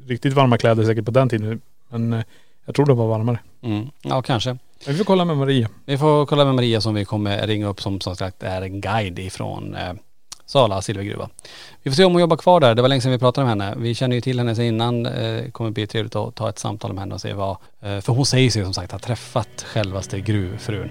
riktigt 0.08 0.32
varma 0.32 0.58
kläder 0.58 0.84
säkert 0.84 1.04
på 1.04 1.10
den 1.10 1.28
tiden. 1.28 1.60
Men 1.88 2.12
eh, 2.12 2.20
jag 2.64 2.74
tror 2.74 2.86
det 2.86 2.94
var 2.94 3.06
varmare. 3.06 3.38
Mm. 3.62 3.90
Ja, 4.02 4.22
kanske. 4.22 4.50
Men 4.50 4.94
vi 4.94 4.94
får 4.94 5.04
kolla 5.04 5.24
med 5.24 5.36
Maria. 5.36 5.68
Vi 5.84 5.98
får 5.98 6.26
kolla 6.26 6.44
med 6.44 6.54
Maria 6.54 6.80
som 6.80 6.94
vi 6.94 7.04
kommer 7.04 7.46
ringa 7.46 7.66
upp 7.68 7.82
som 7.82 8.00
som 8.00 8.16
sagt 8.16 8.42
är 8.42 8.62
en 8.62 8.80
guide 8.80 9.18
ifrån 9.18 9.74
eh, 9.74 9.92
Sala 10.48 10.82
silvergruva. 10.82 11.28
Vi 11.82 11.90
får 11.90 11.96
se 11.96 12.04
om 12.04 12.12
hon 12.12 12.20
jobbar 12.20 12.36
kvar 12.36 12.60
där. 12.60 12.74
Det 12.74 12.82
var 12.82 12.88
länge 12.88 13.00
sedan 13.00 13.12
vi 13.12 13.18
pratade 13.18 13.44
med 13.44 13.64
henne. 13.66 13.74
Vi 13.78 13.94
känner 13.94 14.16
ju 14.16 14.20
till 14.20 14.38
henne 14.38 14.54
sedan 14.54 14.64
innan. 14.64 15.06
Eh, 15.06 15.12
Det 15.12 15.50
kommer 15.52 15.70
bli 15.70 15.86
trevligt 15.86 16.16
att 16.16 16.34
ta 16.34 16.48
ett 16.48 16.58
samtal 16.58 16.92
med 16.92 17.00
henne 17.02 17.14
och 17.14 17.20
se 17.20 17.32
vad... 17.32 17.56
Eh, 17.80 18.00
för 18.00 18.12
hon 18.12 18.26
säger 18.26 18.50
sig 18.50 18.64
som 18.64 18.74
sagt 18.74 18.92
ha 18.92 18.98
träffat 18.98 19.62
självaste 19.72 20.20
gruvfrun. 20.20 20.90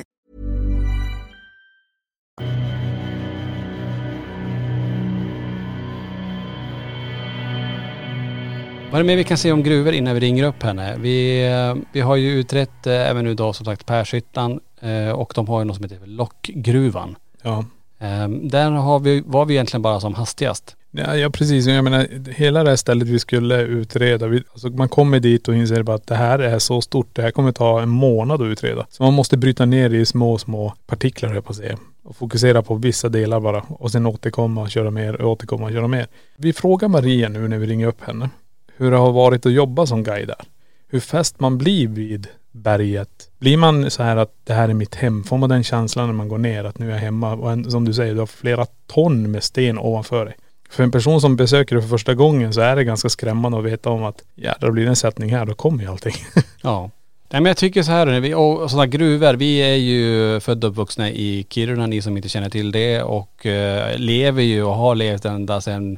Vad 8.91 8.99
är 8.99 9.03
det 9.03 9.07
mer 9.07 9.15
vi 9.15 9.23
kan 9.23 9.37
se 9.37 9.51
om 9.51 9.63
gruvor 9.63 9.93
innan 9.93 10.13
vi 10.13 10.19
ringer 10.19 10.43
upp 10.43 10.63
henne? 10.63 10.95
Vi, 10.99 11.47
eh, 11.47 11.75
vi 11.91 12.01
har 12.01 12.15
ju 12.15 12.29
utrett 12.31 12.87
eh, 12.87 13.09
även 13.09 13.25
nu 13.25 13.33
då 13.33 13.53
som 13.53 13.65
sagt 13.65 13.85
Pershyttan 13.85 14.59
eh, 14.81 15.09
och 15.11 15.31
de 15.35 15.47
har 15.47 15.59
ju 15.59 15.65
något 15.65 15.75
som 15.75 15.83
heter 15.83 16.05
Lockgruvan. 16.07 17.15
Ja. 17.41 17.65
Eh, 17.99 18.27
Där 18.29 18.71
har 18.71 18.99
vi, 18.99 19.23
var 19.25 19.45
vi 19.45 19.53
egentligen 19.53 19.81
bara 19.81 19.99
som 19.99 20.13
hastigast. 20.13 20.75
Ja, 20.91 21.15
ja 21.15 21.29
precis. 21.29 21.65
Jag 21.65 21.83
menar 21.83 22.07
hela 22.31 22.63
det 22.63 22.69
här 22.69 22.75
stället 22.77 23.07
vi 23.07 23.19
skulle 23.19 23.61
utreda. 23.61 24.27
Vi, 24.27 24.43
alltså 24.51 24.69
man 24.69 24.89
kommer 24.89 25.19
dit 25.19 25.47
och 25.47 25.55
inser 25.55 25.83
bara 25.83 25.95
att 25.95 26.07
det 26.07 26.15
här 26.15 26.39
är 26.39 26.59
så 26.59 26.81
stort. 26.81 27.09
Det 27.13 27.21
här 27.21 27.31
kommer 27.31 27.51
ta 27.51 27.81
en 27.81 27.89
månad 27.89 28.41
att 28.41 28.45
utreda. 28.45 28.85
Så 28.89 29.03
man 29.03 29.13
måste 29.13 29.37
bryta 29.37 29.65
ner 29.65 29.89
det 29.89 29.97
i 29.97 30.05
små, 30.05 30.37
små 30.37 30.73
partiklar 30.87 31.29
höll 31.29 31.35
jag 31.35 31.45
på 31.45 31.51
att 31.51 31.57
säga. 31.57 31.77
Och 32.03 32.15
fokusera 32.15 32.61
på 32.61 32.75
vissa 32.75 33.09
delar 33.09 33.39
bara. 33.39 33.61
Och 33.69 33.91
sen 33.91 34.05
återkomma 34.05 34.61
och 34.61 34.71
köra 34.71 34.91
mer, 34.91 35.21
och 35.21 35.31
återkomma 35.31 35.65
och 35.65 35.71
köra 35.71 35.87
mer. 35.87 36.07
Vi 36.37 36.53
frågar 36.53 36.87
Maria 36.87 37.29
nu 37.29 37.47
när 37.47 37.57
vi 37.57 37.67
ringer 37.67 37.87
upp 37.87 38.01
henne. 38.03 38.29
Hur 38.77 38.91
det 38.91 38.97
har 38.97 39.11
varit 39.11 39.45
att 39.45 39.53
jobba 39.53 39.85
som 39.85 40.03
guide 40.03 40.27
där. 40.27 40.41
hur 40.87 40.99
fäst 40.99 41.39
man 41.39 41.57
blir 41.57 41.87
vid 41.87 42.27
berget. 42.51 43.29
Blir 43.39 43.57
man 43.57 43.91
så 43.91 44.03
här 44.03 44.17
att 44.17 44.33
det 44.43 44.53
här 44.53 44.69
är 44.69 44.73
mitt 44.73 44.95
hem, 44.95 45.23
får 45.23 45.37
man 45.37 45.49
den 45.49 45.63
känslan 45.63 46.07
när 46.07 46.13
man 46.13 46.27
går 46.27 46.37
ner 46.37 46.63
att 46.63 46.79
nu 46.79 46.87
är 46.87 46.91
jag 46.91 46.99
hemma 46.99 47.33
och 47.33 47.51
en, 47.51 47.71
som 47.71 47.85
du 47.85 47.93
säger, 47.93 48.13
du 48.13 48.19
har 48.19 48.25
flera 48.25 48.65
ton 48.87 49.31
med 49.31 49.43
sten 49.43 49.77
ovanför 49.79 50.25
dig. 50.25 50.35
För 50.71 50.83
en 50.83 50.91
person 50.91 51.21
som 51.21 51.35
besöker 51.35 51.75
det 51.75 51.81
för 51.81 51.89
första 51.89 52.13
gången 52.13 52.53
så 52.53 52.61
är 52.61 52.75
det 52.75 52.83
ganska 52.83 53.09
skrämmande 53.09 53.57
att 53.57 53.63
veta 53.63 53.89
om 53.89 54.03
att 54.03 54.23
ja, 54.35 54.55
det 54.59 54.71
blir 54.71 54.87
en 54.87 54.95
sättning 54.95 55.29
här, 55.29 55.45
då 55.45 55.53
kommer 55.53 55.83
ju 55.83 55.89
allting. 55.89 56.15
Ja. 56.61 56.89
Nej 57.29 57.41
men 57.41 57.49
jag 57.49 57.57
tycker 57.57 57.83
så 57.83 57.91
här, 57.91 58.19
vi, 58.19 58.33
och 58.33 58.71
sådana 58.71 58.87
gruvor, 58.87 59.33
vi 59.33 59.57
är 59.57 59.75
ju 59.75 60.39
födda 60.39 60.67
och 60.67 60.71
uppvuxna 60.71 61.09
i 61.09 61.45
Kiruna, 61.49 61.87
ni 61.87 62.01
som 62.01 62.17
inte 62.17 62.29
känner 62.29 62.49
till 62.49 62.71
det 62.71 63.01
och 63.01 63.45
eh, 63.45 63.97
lever 63.97 64.41
ju 64.41 64.63
och 64.63 64.75
har 64.75 64.95
levt 64.95 65.25
ända 65.25 65.61
sedan 65.61 65.97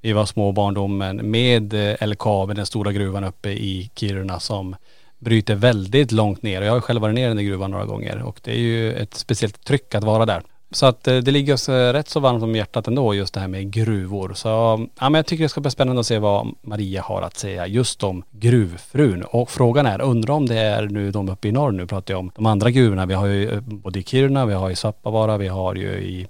vi 0.00 0.12
var 0.12 0.26
små 0.26 0.52
barndomen 0.52 1.30
med 1.30 1.74
eh, 1.74 2.06
LKAB, 2.06 2.54
den 2.54 2.66
stora 2.66 2.92
gruvan 2.92 3.24
uppe 3.24 3.50
i 3.50 3.90
Kiruna 3.94 4.40
som 4.40 4.76
bryter 5.18 5.54
väldigt 5.54 6.12
långt 6.12 6.42
ner. 6.42 6.60
Och 6.60 6.66
jag 6.66 6.72
har 6.72 6.80
själv 6.80 7.00
varit 7.00 7.14
ner 7.14 7.30
i 7.30 7.34
den 7.34 7.46
gruvan 7.46 7.70
några 7.70 7.84
gånger 7.84 8.22
och 8.22 8.40
det 8.42 8.50
är 8.50 8.58
ju 8.58 8.92
ett 8.92 9.14
speciellt 9.14 9.64
tryck 9.64 9.94
att 9.94 10.04
vara 10.04 10.26
där. 10.26 10.42
Så 10.74 10.86
att 10.86 11.08
eh, 11.08 11.16
det 11.16 11.30
ligger 11.30 11.54
oss 11.54 11.68
eh, 11.68 11.92
rätt 11.92 12.08
så 12.08 12.20
varmt 12.20 12.42
om 12.42 12.54
hjärtat 12.54 12.88
ändå 12.88 13.14
just 13.14 13.34
det 13.34 13.40
här 13.40 13.48
med 13.48 13.70
gruvor. 13.70 14.32
Så 14.34 14.48
ja, 14.48 15.10
men 15.10 15.14
jag 15.14 15.26
tycker 15.26 15.44
det 15.44 15.48
ska 15.48 15.60
bli 15.60 15.70
spännande 15.70 16.00
att 16.00 16.06
se 16.06 16.18
vad 16.18 16.54
Maria 16.62 17.02
har 17.02 17.22
att 17.22 17.36
säga 17.36 17.66
just 17.66 18.02
om 18.02 18.22
gruvfrun. 18.30 19.22
Och 19.22 19.50
frågan 19.50 19.86
är, 19.86 20.00
undrar 20.00 20.34
om 20.34 20.46
det 20.46 20.58
är 20.58 20.82
nu 20.82 21.10
de 21.10 21.28
uppe 21.28 21.48
i 21.48 21.52
norr, 21.52 21.72
nu 21.72 21.86
pratar 21.86 22.14
jag 22.14 22.18
om 22.18 22.30
de 22.34 22.46
andra 22.46 22.70
gruvorna. 22.70 23.06
Vi 23.06 23.14
har 23.14 23.26
ju 23.26 23.50
eh, 23.50 23.60
både 23.60 23.98
i 23.98 24.02
Kiruna, 24.02 24.46
vi 24.46 24.54
har 24.54 24.70
i 24.70 24.76
Svappavaara, 24.76 25.36
vi 25.36 25.48
har 25.48 25.74
ju 25.74 25.88
i, 25.88 26.26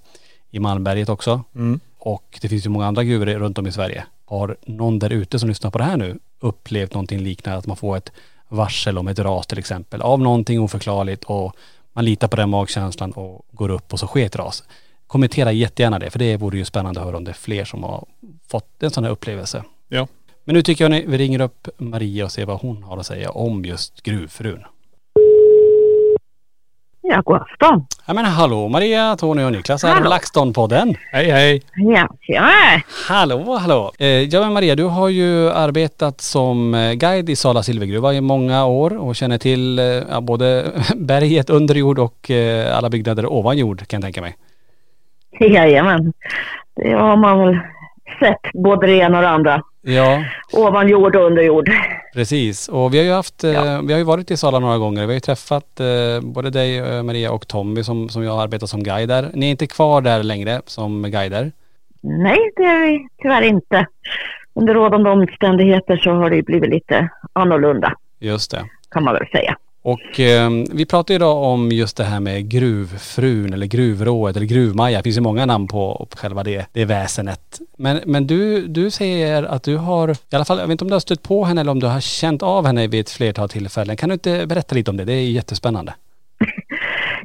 i 0.51 0.59
Malmberget 0.59 1.09
också. 1.09 1.43
Mm. 1.55 1.81
Och 1.99 2.39
det 2.41 2.49
finns 2.49 2.67
ju 2.67 2.71
många 2.71 2.87
andra 2.87 3.05
gruvor 3.05 3.27
runt 3.27 3.59
om 3.59 3.67
i 3.67 3.73
Sverige. 3.73 4.05
Har 4.25 4.57
någon 4.67 4.99
där 4.99 5.13
ute 5.13 5.39
som 5.39 5.49
lyssnar 5.49 5.71
på 5.71 5.79
det 5.79 5.85
här 5.85 5.97
nu 5.97 6.19
upplevt 6.41 6.95
någonting 6.95 7.21
liknande, 7.21 7.59
att 7.59 7.67
man 7.67 7.77
får 7.77 7.97
ett 7.97 8.13
varsel 8.49 8.99
om 8.99 9.09
ett 9.09 9.19
ras 9.19 9.47
till 9.47 9.59
exempel, 9.59 10.03
av 10.03 10.21
någonting 10.21 10.61
oförklarligt 10.61 11.25
och 11.25 11.57
man 11.95 12.05
litar 12.05 12.29
på 12.29 12.37
den 12.37 12.51
magkänslan 12.51 13.13
och 13.13 13.47
går 13.51 13.69
upp 13.69 13.93
och 13.93 14.01
så 14.01 14.07
sker 14.07 14.27
ett 14.27 14.37
ras. 14.37 14.65
Kommentera 15.07 15.53
jättegärna 15.53 15.99
det, 15.99 16.11
för 16.11 16.19
det 16.19 16.37
vore 16.37 16.59
ju 16.59 16.65
spännande 16.65 17.01
att 17.01 17.07
höra 17.07 17.17
om 17.17 17.25
det 17.25 17.31
är 17.31 17.33
fler 17.33 17.65
som 17.65 17.83
har 17.83 18.07
fått 18.49 18.83
en 18.83 18.91
sån 18.91 19.05
här 19.05 19.11
upplevelse. 19.11 19.65
Ja. 19.89 20.07
Men 20.45 20.55
nu 20.55 20.63
tycker 20.63 20.85
jag 20.85 20.91
ni, 20.91 21.05
vi 21.07 21.19
ringer 21.19 21.41
upp 21.41 21.69
Maria 21.79 22.25
och 22.25 22.33
ser 22.33 22.47
vad 22.47 22.61
hon 22.61 22.83
har 22.83 22.99
att 22.99 23.07
säga 23.07 23.31
om 23.31 23.65
just 23.65 24.03
gruvfrun. 24.03 24.65
Ja, 27.07 27.23
god 27.25 27.37
afton. 27.37 27.87
Ja 28.07 28.15
men 28.15 28.25
hallå 28.25 28.69
Maria, 28.69 29.17
Tony 29.17 29.45
och 29.45 29.53
Niklas 29.53 29.83
här, 29.83 29.95
Hallå. 29.95 30.11
LaxTon-podden. 30.11 30.97
Hej 31.13 31.31
hej. 31.31 31.63
Ja, 31.77 32.09
tjena. 32.21 32.51
Hallå, 33.09 33.57
hallå. 33.61 33.93
Eh, 33.99 34.07
ja 34.07 34.41
men 34.41 34.53
Maria, 34.53 34.75
du 34.75 34.85
har 34.85 35.09
ju 35.09 35.51
arbetat 35.51 36.21
som 36.21 36.75
eh, 36.75 36.93
guide 36.93 37.31
i 37.31 37.37
Sala 37.37 37.63
silvergruva 37.63 38.15
i 38.15 38.21
många 38.21 38.67
år 38.67 38.97
och 38.97 39.17
känner 39.17 39.39
till 39.39 39.79
eh, 39.79 39.85
ja, 39.85 40.21
både 40.21 40.73
berget 40.97 41.51
under 41.51 41.75
jord 41.75 41.99
och 41.99 42.31
eh, 42.31 42.77
alla 42.77 42.91
byggnader 42.91 43.33
ovan 43.33 43.59
jord 43.59 43.87
kan 43.87 43.99
jag 44.01 44.05
tänka 44.05 44.21
mig. 44.21 44.37
Jajamän. 45.41 46.13
Det 46.77 46.93
har 46.93 47.17
man 47.17 47.39
väl 47.39 47.59
sett 48.21 48.53
både 48.55 48.87
det 48.87 48.93
ena 48.97 49.17
och 49.19 49.23
det 49.23 49.29
andra. 49.29 49.63
Ja, 49.83 50.25
Ovan 50.53 50.89
jord 50.89 51.17
och 51.17 51.27
under 51.27 51.43
jord. 51.43 51.71
Precis. 52.15 52.69
Och 52.69 52.95
vi 52.95 52.99
har 52.99 53.05
ju 53.05 53.13
haft, 53.13 53.45
eh, 53.45 53.51
Ja. 53.53 53.81
vi 53.85 53.93
har 53.93 53.99
ju 53.99 54.05
varit 54.05 54.31
i 54.31 54.37
Sala 54.37 54.59
några 54.59 54.79
gånger. 54.79 55.01
Vi 55.01 55.07
har 55.07 55.15
ju 55.15 55.21
träffat 55.21 55.81
eh, 55.81 56.21
både 56.23 56.51
dig 56.51 56.79
eh, 56.79 57.03
Maria 57.03 57.31
och 57.33 57.49
Tommy 57.49 57.83
som, 57.85 58.09
som 58.09 58.23
jag 58.25 58.33
har 58.33 58.43
arbetat 58.43 58.69
som 58.71 58.83
guide 58.83 59.09
där. 59.09 59.31
Ni 59.35 59.47
är 59.47 59.51
inte 59.51 59.67
kvar 59.67 60.01
där 60.01 60.23
längre 60.23 60.61
som 60.67 61.03
guider. 61.03 61.53
Nej, 62.01 62.39
det 62.57 62.63
är 62.63 62.81
vi 62.87 63.09
tyvärr 63.23 63.43
inte. 63.43 63.87
Under 64.55 64.75
rådande 64.75 65.11
omständigheter 65.11 65.97
så 65.97 66.11
har 66.11 66.31
det 66.31 66.37
ju 66.37 66.43
blivit 66.43 66.71
lite 66.71 67.09
annorlunda, 67.33 67.93
Just 68.19 68.51
det. 68.51 68.65
kan 68.91 69.05
man 69.05 69.15
väl 69.15 69.27
säga. 69.33 69.57
Och 69.85 70.21
eh, 70.21 70.51
vi 70.73 70.87
pratar 70.87 71.15
idag 71.15 71.43
om 71.43 71.73
just 71.73 71.97
det 71.97 72.05
här 72.05 72.21
med 72.21 72.49
gruvfrun 72.49 73.53
eller 73.53 73.67
gruvrået 73.67 74.37
eller 74.37 74.47
gruvmaja. 74.47 74.99
Det 74.99 75.03
finns 75.03 75.17
ju 75.17 75.21
många 75.21 75.47
namn 75.47 75.69
på, 75.69 76.07
på 76.11 76.17
själva 76.17 76.43
det, 76.43 76.67
det 76.73 76.85
väsenet. 76.85 77.61
Men, 77.77 78.01
men 78.07 78.27
du, 78.27 78.67
du 78.67 78.91
säger 78.91 79.43
att 79.43 79.63
du 79.63 79.77
har, 79.77 80.11
i 80.11 80.37
alla 80.37 80.45
fall, 80.45 80.59
jag 80.59 80.67
vet 80.67 80.73
inte 80.73 80.85
om 80.85 80.89
du 80.89 80.95
har 80.95 81.01
stött 81.01 81.23
på 81.23 81.45
henne 81.45 81.61
eller 81.61 81.71
om 81.71 81.81
du 81.81 81.87
har 81.87 82.01
känt 82.01 82.43
av 82.43 82.67
henne 82.67 82.87
vid 82.87 83.01
ett 83.01 83.11
flertal 83.11 83.49
tillfällen. 83.49 83.97
Kan 83.97 84.09
du 84.09 84.13
inte 84.13 84.47
berätta 84.47 84.75
lite 84.75 84.91
om 84.91 84.97
det? 84.97 85.05
Det 85.05 85.13
är 85.13 85.31
jättespännande. 85.31 85.95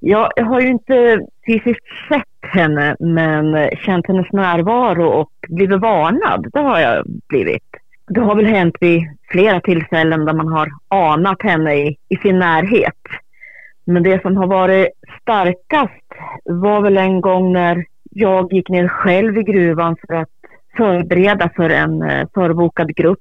Ja, 0.02 0.32
jag 0.36 0.46
har 0.46 0.62
ju 0.62 0.68
inte 0.68 1.20
fysiskt 1.46 1.86
sett 2.10 2.52
henne, 2.52 2.96
men 3.00 3.70
känt 3.86 4.08
hennes 4.08 4.32
närvaro 4.32 5.08
och 5.08 5.32
blivit 5.48 5.82
varnad. 5.82 6.48
Det 6.54 6.60
har 6.60 6.80
jag 6.80 7.06
blivit. 7.30 7.64
Det 8.10 8.20
har 8.20 8.36
väl 8.36 8.46
hänt 8.46 8.76
vid 8.80 9.02
flera 9.32 9.62
tillfällen 9.62 10.26
där 10.26 10.34
man 10.34 10.48
har 10.48 10.70
anat 10.88 11.42
henne 11.42 11.76
i, 11.76 11.98
i 12.10 12.16
sin 12.16 12.40
närhet. 12.40 12.98
Men 13.86 14.04
det 14.04 14.22
som 14.22 14.38
har 14.38 14.48
varit 14.48 14.88
starkast 15.22 16.06
var 16.44 16.82
väl 16.82 16.98
en 16.98 17.22
gång 17.22 17.54
när 17.54 17.86
jag 18.12 18.54
gick 18.54 18.70
ner 18.70 18.88
själv 18.88 19.38
i 19.38 19.44
gruvan 19.44 19.96
för 20.08 20.14
att 20.14 20.30
förbereda 20.78 21.50
för 21.56 21.70
en 21.70 22.02
eh, 22.02 22.28
förbokad 22.34 22.96
grupp 22.96 23.20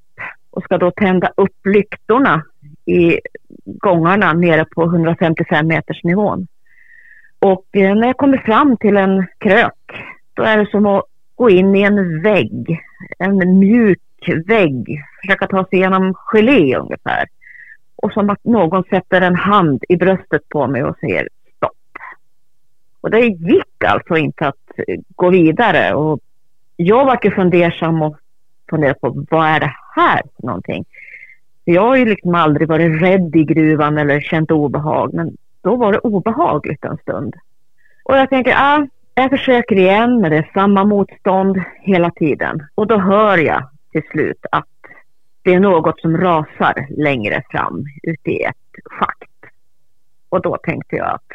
och 0.51 0.62
ska 0.62 0.79
då 0.79 0.90
tända 0.90 1.33
upp 1.37 1.66
lyktorna 1.66 2.42
i 2.87 3.20
gångarna 3.64 4.33
nere 4.33 4.64
på 4.64 4.83
155 4.83 5.66
meters 5.66 6.05
nivån. 6.05 6.46
Och 7.38 7.66
eh, 7.72 7.94
när 7.94 8.07
jag 8.07 8.16
kommer 8.16 8.38
fram 8.38 8.77
till 8.77 8.96
en 8.96 9.27
krök, 9.38 10.05
då 10.35 10.42
är 10.42 10.59
det 10.59 10.70
som 10.70 10.87
att 10.87 11.05
gå 11.35 11.51
in 11.51 11.77
i 11.77 11.83
en 11.83 12.22
vägg. 12.22 12.81
En 13.18 13.59
mjuk 13.59 13.98
vägg. 14.46 15.04
Försöka 15.20 15.46
ta 15.46 15.64
sig 15.64 15.78
igenom 15.78 16.14
gelé 16.14 16.76
ungefär. 16.76 17.28
Och 17.96 18.12
som 18.12 18.31
att 18.31 18.44
någon 18.44 18.85
sätter 18.85 19.20
en 19.20 19.35
hand 19.35 19.85
i 19.88 19.96
bröstet 19.96 20.48
på 20.48 20.66
mig 20.66 20.85
och 20.85 20.96
säger 21.00 21.28
stopp. 21.57 21.72
Och 23.00 23.11
det 23.11 23.20
gick 23.20 23.85
alltså 23.85 24.16
inte 24.16 24.48
att 24.48 24.57
gå 25.16 25.31
vidare. 25.31 25.94
Och 25.94 26.20
jag 26.76 27.04
var 27.04 27.18
ju 27.22 27.31
fundersam 27.31 28.02
och 28.02 28.16
funderade 28.70 28.98
på 28.98 29.24
vad 29.31 29.46
är 29.46 29.61
det 29.61 29.74
här 29.96 30.22
för 30.37 30.46
någonting? 30.46 30.85
Jag 31.64 31.83
har 31.83 31.96
ju 31.96 32.04
liksom 32.04 32.35
aldrig 32.35 32.68
varit 32.68 33.02
rädd 33.02 33.37
i 33.37 33.44
gruvan 33.44 33.98
eller 33.98 34.20
känt 34.20 34.50
obehag. 34.50 35.14
Men 35.14 35.37
då 35.62 35.76
var 35.76 35.92
det 35.92 35.98
obehagligt 35.98 36.85
en 36.85 36.96
stund. 36.96 37.35
Och 38.02 38.16
jag 38.16 38.31
tänker, 38.31 38.54
ah, 38.57 38.87
jag 39.14 39.31
försöker 39.31 39.76
igen 39.76 40.20
men 40.20 40.31
det 40.31 40.37
är 40.37 40.50
samma 40.54 40.85
motstånd 40.85 41.62
hela 41.81 42.11
tiden. 42.11 42.66
Och 42.74 42.87
då 42.87 42.98
hör 42.98 43.38
jag 43.38 43.62
till 44.00 44.11
slut 44.11 44.46
att 44.52 44.64
det 45.42 45.54
är 45.54 45.61
något 45.61 46.00
som 46.00 46.16
rasar 46.16 46.87
längre 46.90 47.42
fram 47.50 47.84
ute 48.02 48.30
i 48.30 48.42
ett 48.42 48.56
schakt. 48.84 49.30
Och 50.28 50.42
då 50.42 50.56
tänkte 50.56 50.96
jag 50.96 51.06
att 51.06 51.32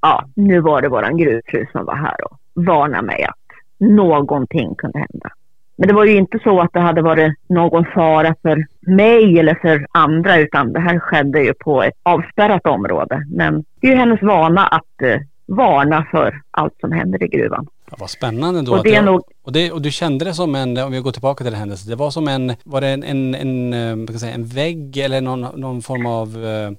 ja, 0.00 0.24
nu 0.34 0.60
var 0.60 0.82
det 0.82 0.88
våran 0.88 1.16
gruvfru 1.16 1.66
som 1.72 1.84
var 1.84 1.96
här 1.96 2.24
och 2.24 2.38
varnade 2.54 3.06
mig 3.06 3.24
att 3.24 3.36
någonting 3.78 4.74
kunde 4.74 4.98
hända. 4.98 5.30
Men 5.76 5.88
det 5.88 5.94
var 5.94 6.04
ju 6.04 6.16
inte 6.16 6.38
så 6.38 6.60
att 6.60 6.72
det 6.72 6.80
hade 6.80 7.02
varit 7.02 7.34
någon 7.48 7.84
fara 7.84 8.34
för 8.42 8.66
mig 8.80 9.38
eller 9.38 9.54
för 9.54 9.86
andra 9.92 10.36
utan 10.36 10.72
det 10.72 10.80
här 10.80 10.98
skedde 10.98 11.42
ju 11.42 11.54
på 11.54 11.82
ett 11.82 11.94
avspärrat 12.02 12.66
område. 12.66 13.26
Men 13.30 13.64
det 13.80 13.86
är 13.86 13.90
ju 13.90 13.96
hennes 13.96 14.22
vana 14.22 14.66
att 14.66 15.02
eh, 15.02 15.20
varna 15.46 16.06
för 16.10 16.40
allt 16.50 16.80
som 16.80 16.92
händer 16.92 17.22
i 17.22 17.28
gruvan. 17.28 17.66
Ja, 17.92 17.96
vad 18.00 18.10
spännande 18.10 18.62
då. 18.62 18.72
Och 18.76 18.82
det 18.84 18.94
är 18.94 19.02
nog- 19.02 19.22
och, 19.42 19.52
det, 19.52 19.72
och 19.72 19.82
du 19.82 19.90
kände 19.90 20.24
det 20.24 20.34
som 20.34 20.54
en, 20.54 20.78
om 20.78 20.92
vi 20.92 21.00
går 21.00 21.12
tillbaka 21.12 21.44
till 21.44 21.52
den 21.52 21.60
händelsen, 21.60 21.90
det 21.90 21.96
var 21.96 22.10
som 22.10 22.28
en, 22.28 22.52
var 22.64 22.80
det 22.80 22.88
en, 22.88 23.02
en, 23.04 23.34
en, 23.34 23.72
eh, 23.72 24.04
ska 24.04 24.12
jag 24.14 24.20
säga, 24.20 24.34
en 24.34 24.44
vägg 24.46 24.96
eller 24.96 25.20
någon, 25.20 25.40
någon 25.60 25.82
form 25.82 26.06
av, 26.06 26.28
eh, 26.28 26.70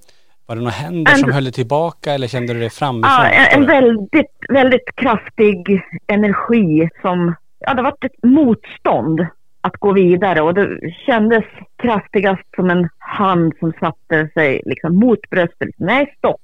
var 0.46 0.56
det 0.56 0.62
några 0.62 0.70
händer 0.72 1.12
En- 1.12 1.18
som 1.18 1.32
höll 1.32 1.44
dig 1.44 1.54
tillbaka 1.54 2.14
eller 2.14 2.28
kände 2.28 2.54
du 2.54 2.60
det 2.60 2.70
framifrån? 2.70 3.12
Ja, 3.12 3.26
en, 3.28 3.62
en 3.62 3.68
väldigt, 3.68 4.32
väldigt 4.50 4.96
kraftig 4.96 5.82
energi 6.08 6.90
som, 7.02 7.36
ja 7.60 7.74
det 7.74 7.82
var 7.82 7.90
ett 8.02 8.24
motstånd 8.24 9.26
att 9.62 9.78
gå 9.78 9.94
vidare 9.94 10.42
och 10.42 10.54
det 10.54 10.94
kändes 11.06 11.44
kraftigast 11.76 12.44
som 12.56 12.70
en 12.70 12.90
hand 12.98 13.54
som 13.60 13.74
satte 13.80 14.30
sig 14.34 14.62
liksom 14.66 14.96
mot 14.96 15.30
bröstet. 15.30 15.70
Nej, 15.78 16.16
stopp! 16.18 16.42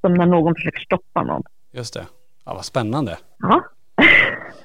Som 0.00 0.14
när 0.14 0.26
någon 0.26 0.54
försöker 0.54 0.80
stoppa 0.80 1.22
någon. 1.22 1.42
Just 1.72 1.94
det. 1.94 2.06
Ja, 2.44 2.54
vad 2.54 2.64
spännande. 2.64 3.16
Ja, 3.38 3.64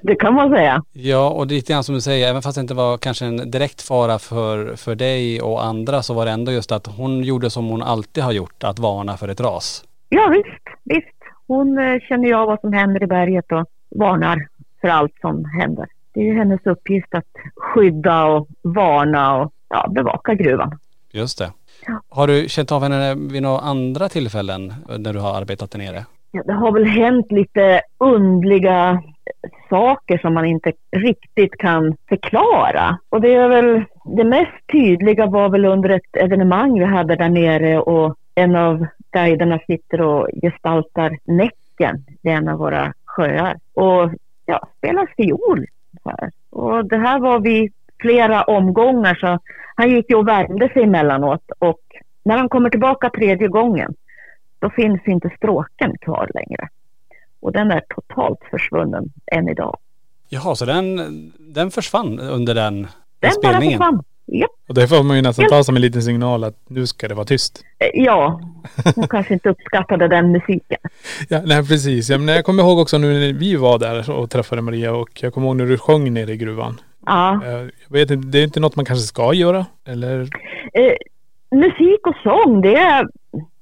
det 0.04 0.16
kan 0.16 0.34
man 0.34 0.50
säga. 0.50 0.84
Ja, 0.92 1.30
och 1.30 1.48
det 1.48 1.54
är 1.54 1.56
lite 1.56 1.74
grann 1.74 1.84
som 1.84 1.96
du 1.96 2.02
säger, 2.02 2.30
även 2.30 2.42
fast 2.42 2.56
det 2.56 2.62
inte 2.62 2.74
var 2.74 2.98
kanske 2.98 3.26
en 3.26 3.52
direkt 3.52 3.82
fara 3.82 4.20
för, 4.20 4.76
för 4.76 4.96
dig 4.96 5.42
och 5.42 5.66
andra 5.66 6.02
så 6.02 6.14
var 6.14 6.26
det 6.26 6.32
ändå 6.32 6.52
just 6.52 6.72
att 6.72 6.88
hon 6.88 7.24
gjorde 7.24 7.50
som 7.50 7.68
hon 7.68 7.84
alltid 7.84 8.24
har 8.24 8.32
gjort, 8.32 8.64
att 8.64 8.80
varna 8.80 9.18
för 9.18 9.28
ett 9.28 9.42
ras. 9.42 9.84
Ja, 10.10 10.28
visst, 10.32 10.78
visst. 10.84 11.18
Hon 11.48 11.78
eh, 11.78 12.00
känner 12.00 12.28
ju 12.28 12.34
av 12.34 12.48
vad 12.48 12.60
som 12.60 12.74
händer 12.74 13.04
i 13.04 13.08
berget 13.08 13.52
och 13.52 13.66
varnar 13.90 14.48
för 14.82 14.88
allt 14.88 15.14
som 15.22 15.46
händer. 15.46 15.88
Det 16.14 16.20
är 16.20 16.26
ju 16.26 16.38
hennes 16.38 16.66
uppgift 16.66 17.16
att 17.16 17.26
skydda 17.56 18.26
och 18.26 18.48
varna 18.62 19.36
och 19.36 19.54
ja, 19.70 19.88
bevaka 19.90 20.34
gruvan. 20.34 20.80
Just 21.12 21.38
det. 21.38 21.52
Ja. 21.88 22.02
Har 22.10 22.28
du 22.28 22.50
känt 22.50 22.72
av 22.72 22.84
henne 22.84 23.16
vid 23.16 23.42
några 23.42 23.60
andra 23.60 24.10
tillfällen 24.10 24.74
när 24.98 25.14
du 25.14 25.20
har 25.20 25.38
arbetat 25.38 25.72
där 25.72 25.80
nere? 25.80 26.06
Ja, 26.32 26.44
det 26.46 26.54
har 26.54 26.72
väl 26.72 26.86
hänt 26.86 27.32
lite 27.32 27.82
undliga 27.98 29.04
saker 29.70 30.18
som 30.18 30.34
man 30.34 30.46
inte 30.46 30.72
riktigt 30.92 31.58
kan 31.58 31.96
förklara. 32.10 32.98
Och 33.10 33.22
det 33.22 33.34
är 33.34 33.48
väl 33.48 33.84
det 34.06 34.24
mest 34.24 34.68
tydliga 34.72 35.26
var 35.26 35.50
väl 35.50 35.66
under 35.66 35.90
ett 35.90 36.16
evenemang 36.18 36.80
vi 36.80 36.86
hade 36.86 37.16
där 37.16 37.30
nere 37.30 37.80
och 37.80 38.16
en 38.36 38.56
av 38.56 38.88
guiderna 39.12 39.60
sitter 39.68 40.02
och 40.02 40.30
gestaltar 40.42 41.18
Näcken, 41.24 42.06
det 42.22 42.30
är 42.30 42.38
en 42.38 42.48
av 42.48 42.60
våra 42.60 42.94
sjöar. 43.06 43.58
Och 43.74 44.12
ja, 44.46 44.68
spelar 44.78 45.08
fiol. 45.18 45.66
Här. 46.06 46.32
Och 46.50 46.86
det 46.86 46.98
här 46.98 47.20
var 47.20 47.40
vi 47.40 47.72
flera 48.02 48.44
omgångar 48.44 49.16
så 49.16 49.40
han 49.76 49.90
gick 49.90 50.10
ju 50.10 50.16
och 50.16 50.28
värmde 50.28 50.70
sig 50.70 50.84
emellanåt 50.84 51.52
och 51.60 51.82
när 52.26 52.38
han 52.38 52.50
kommer 52.50 52.70
tillbaka 52.70 53.10
tredje 53.10 53.48
gången 53.48 53.94
då 54.60 54.70
finns 54.70 55.02
inte 55.06 55.30
stråken 55.38 55.98
kvar 56.02 56.30
längre. 56.34 56.68
Och 57.44 57.52
den 57.52 57.72
är 57.72 57.82
totalt 57.90 58.40
försvunnen 58.52 59.10
än 59.32 59.50
idag. 59.50 59.78
Jaha, 60.30 60.56
så 60.56 60.66
den, 60.66 61.32
den 61.40 61.72
försvann 61.72 62.20
under 62.20 62.56
den, 62.56 62.74
den 62.74 62.88
Den 63.20 63.32
bara 63.44 63.52
spelningen? 63.52 63.80
försvann. 63.80 64.04
Japp. 64.26 64.50
Och 64.68 64.74
det 64.74 64.88
får 64.88 65.04
man 65.04 65.16
ju 65.16 65.22
nästan 65.22 65.50
ta 65.50 65.64
som 65.64 65.76
en 65.76 65.82
liten 65.82 66.02
signal 66.02 66.44
att 66.44 66.56
nu 66.68 66.88
ska 66.88 67.08
det 67.08 67.14
vara 67.16 67.26
tyst. 67.26 67.64
Eh, 67.80 67.88
Ja, 67.94 68.42
hon 68.96 69.08
kanske 69.08 69.34
inte 69.34 69.50
uppskattade 69.50 70.08
den 70.08 70.32
musiken. 70.32 70.78
Ja, 71.30 71.42
nej 71.46 71.68
precis. 71.68 72.10
Ja, 72.10 72.18
men 72.18 72.36
jag 72.36 72.46
kommer 72.46 72.64
ihåg 72.64 72.80
också 72.80 72.98
nu 72.98 73.14
när 73.20 73.34
vi 73.40 73.56
var 73.56 73.80
där 73.80 74.12
och 74.12 74.30
träffade 74.30 74.62
Maria 74.62 74.94
och 74.94 75.10
jag 75.24 75.34
kommer 75.34 75.48
ihåg 75.48 75.56
när 75.56 75.66
du 75.66 75.78
sjöng 75.78 76.14
nere 76.14 76.32
i 76.32 76.38
gruvan. 76.38 76.82
Ja. 77.06 77.42
Eh, 77.46 77.52
Jag 77.52 77.68
vet 77.90 78.12
inte, 78.12 78.28
det 78.28 78.40
är 78.40 78.44
inte 78.44 78.60
något 78.60 78.76
man 78.76 78.86
kanske 78.86 79.06
ska 79.06 79.34
göra 79.34 79.66
eller? 79.86 80.20
Eh, 80.74 80.94
musik 81.60 82.08
och 82.08 82.16
sång, 82.24 82.62
det, 82.62 83.08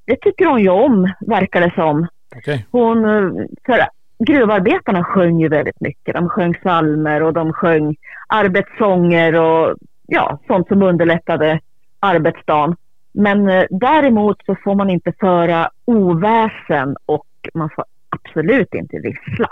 det 0.06 0.16
tycker 0.22 0.46
hon 0.46 0.62
ju 0.62 0.70
om, 0.70 1.14
verkar 1.28 1.62
det 1.62 1.72
som. 1.76 2.08
Okej. 2.36 2.66
Hon, 2.72 3.06
eh, 3.06 3.46
för 3.66 3.88
gruvarbetarna 4.26 5.04
sjöng 5.04 5.40
ju 5.42 5.48
väldigt 5.48 5.82
mycket. 5.82 6.16
De 6.16 6.30
sjöng 6.30 6.54
psalmer 6.54 7.24
och 7.24 7.34
de 7.34 7.54
sjöng 7.54 7.96
arbetssånger 8.28 9.36
och 9.36 9.76
ja, 10.08 10.40
sånt 10.48 10.68
som 10.68 10.82
underlättade 10.84 11.60
arbetsdagen. 12.00 12.76
Men 13.14 13.50
eh, 13.50 13.64
däremot 13.70 14.38
så 14.46 14.56
får 14.64 14.76
man 14.76 14.90
inte 14.90 15.14
föra 15.20 15.70
oväsen 15.86 16.96
och 17.06 17.26
man 17.54 17.70
får 17.76 17.86
absolut 18.10 18.74
inte 18.74 18.98
vissla. 19.00 19.48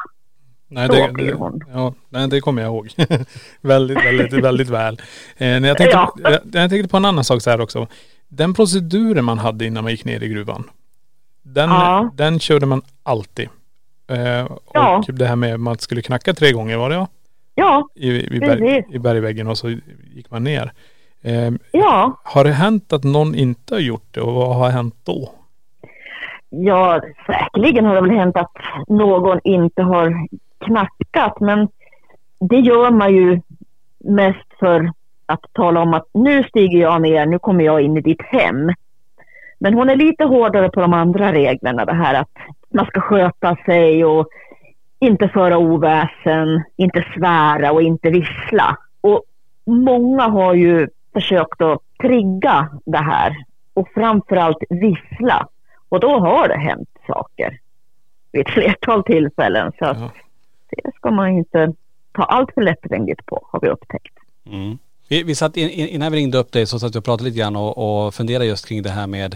Nej, 0.68 0.88
Så 0.88 0.94
det, 0.94 1.14
blir 1.14 1.26
det, 1.28 1.34
hon. 1.34 1.62
ja, 1.74 1.94
nej, 2.10 2.30
det 2.30 2.40
kommer 2.42 2.62
jag 2.62 2.70
ihåg. 2.70 2.88
väldigt, 3.62 3.98
väldigt, 4.06 4.34
väldigt 4.44 4.70
väl. 4.70 4.94
Eh, 5.38 5.60
när 5.60 5.68
jag, 5.68 5.78
tänkte, 5.78 5.98
Ja. 5.98 6.14
jag, 6.24 6.34
jag 6.52 6.70
tänkte 6.70 6.90
på 6.90 6.98
en 6.98 7.06
annan 7.06 7.24
sak 7.24 7.42
så 7.42 7.50
här 7.50 7.62
också. 7.62 7.88
Den 8.28 8.54
proceduren 8.54 9.26
man 9.26 9.38
hade 9.40 9.66
innan 9.66 9.84
man 9.84 9.92
gick 9.92 10.06
ner 10.06 10.24
i 10.24 10.28
gruvan. 10.28 10.64
Den, 11.54 11.70
Ja. 11.70 12.10
den 12.14 12.40
körde 12.40 12.66
man 12.66 12.82
alltid. 13.04 13.50
Eh, 14.08 14.46
och 14.46 14.62
Ja. 14.74 15.04
det 15.08 15.26
här 15.26 15.36
med 15.36 15.54
att 15.54 15.60
man 15.60 15.78
skulle 15.78 16.02
knacka 16.02 16.34
tre 16.34 16.52
gånger 16.52 16.78
var 16.78 16.90
det 16.90 16.96
ja? 16.96 17.08
Ja, 17.56 17.88
I, 17.96 18.36
i, 18.36 18.40
berg, 18.40 18.84
i 18.92 19.00
bergväggen 19.00 19.48
och 19.48 19.58
så 19.58 19.70
gick 20.14 20.32
man 20.32 20.44
ner. 20.44 20.72
Eh, 21.22 21.52
ja, 21.72 22.20
har 22.24 22.44
det 22.44 22.52
hänt 22.52 22.94
att 22.94 23.04
någon 23.04 23.36
inte 23.36 23.74
har 23.76 23.80
gjort 23.82 24.08
det 24.12 24.22
och 24.22 24.34
vad 24.34 24.56
har 24.56 24.70
hänt 24.70 24.96
då? 25.04 25.32
ja, 26.50 27.02
säkerligen 27.28 27.86
har 27.86 27.96
det 27.96 28.02
väl 28.02 28.18
hänt 28.18 28.36
att 28.38 28.52
någon 28.88 29.40
inte 29.44 29.82
har 29.82 30.28
knackat, 30.66 31.40
men 31.40 31.68
det 32.40 32.60
gör 32.60 32.92
man 32.92 33.14
ju 33.16 33.42
mest 33.98 34.48
för 34.60 34.92
att 35.26 35.42
tala 35.54 35.82
om 35.82 35.94
att 35.94 36.08
nu 36.14 36.44
stiger 36.44 36.80
jag 36.80 37.02
ner, 37.02 37.26
nu 37.26 37.40
kommer 37.40 37.64
jag 37.64 37.82
in 37.82 37.98
i 37.98 38.02
ditt 38.02 38.22
hem. 38.22 38.70
Men 39.60 39.74
hon 39.74 39.90
är 39.90 39.96
lite 39.96 40.24
hårdare 40.24 40.70
på 40.70 40.82
de 40.82 40.94
andra 40.94 41.34
reglerna, 41.34 41.86
det 41.86 41.94
här 41.94 42.14
att 42.14 42.30
man 42.74 42.86
ska 42.86 43.02
sköta 43.02 43.56
sig 43.66 44.06
och 44.06 44.28
inte 45.00 45.30
föra 45.30 45.58
oväsen, 45.58 46.64
inte 46.76 47.06
svära 47.16 47.72
och 47.72 47.82
inte 47.82 48.10
vissla. 48.10 48.78
Och 49.02 49.24
många 49.66 50.24
har 50.24 50.54
ju 50.54 50.88
försökt 51.14 51.62
att 51.62 51.80
trigga 52.02 52.70
det 52.86 52.98
här 52.98 53.36
och 53.74 53.88
framförallt 53.94 54.64
vissla. 54.70 55.48
Och 55.90 56.00
då 56.00 56.20
har 56.20 56.48
det 56.48 56.58
hänt 56.58 56.90
saker 57.08 57.60
vid 58.32 58.42
ett 58.42 58.54
flertal 58.54 59.04
tillfällen. 59.04 59.72
Så 59.72 59.86
Ja. 59.86 60.12
det 60.70 60.92
ska 60.96 61.12
man 61.12 61.30
inte 61.30 61.74
ta 62.12 62.24
allt 62.24 62.54
för 62.54 62.62
lättvindigt 62.62 63.26
på, 63.26 63.48
har 63.52 63.60
vi 63.60 63.68
upptäckt. 63.70 64.14
Mm. 64.46 64.78
Vi, 65.10 65.24
vi 65.24 65.36
satt 65.36 65.58
in, 65.58 65.70
innan 65.70 66.12
vi 66.12 66.18
ringde 66.18 66.38
upp 66.38 66.52
dig 66.52 66.66
så 66.66 66.80
satt 66.80 66.96
vi 66.96 67.00
och 67.00 67.06
pratade 67.06 67.30
lite 67.30 67.40
grann 67.40 67.56
och, 67.56 68.06
och 68.06 68.14
funderade 68.14 68.46
just 68.46 68.68
kring 68.68 68.84
det 68.84 68.90
här 68.90 69.08
med 69.08 69.36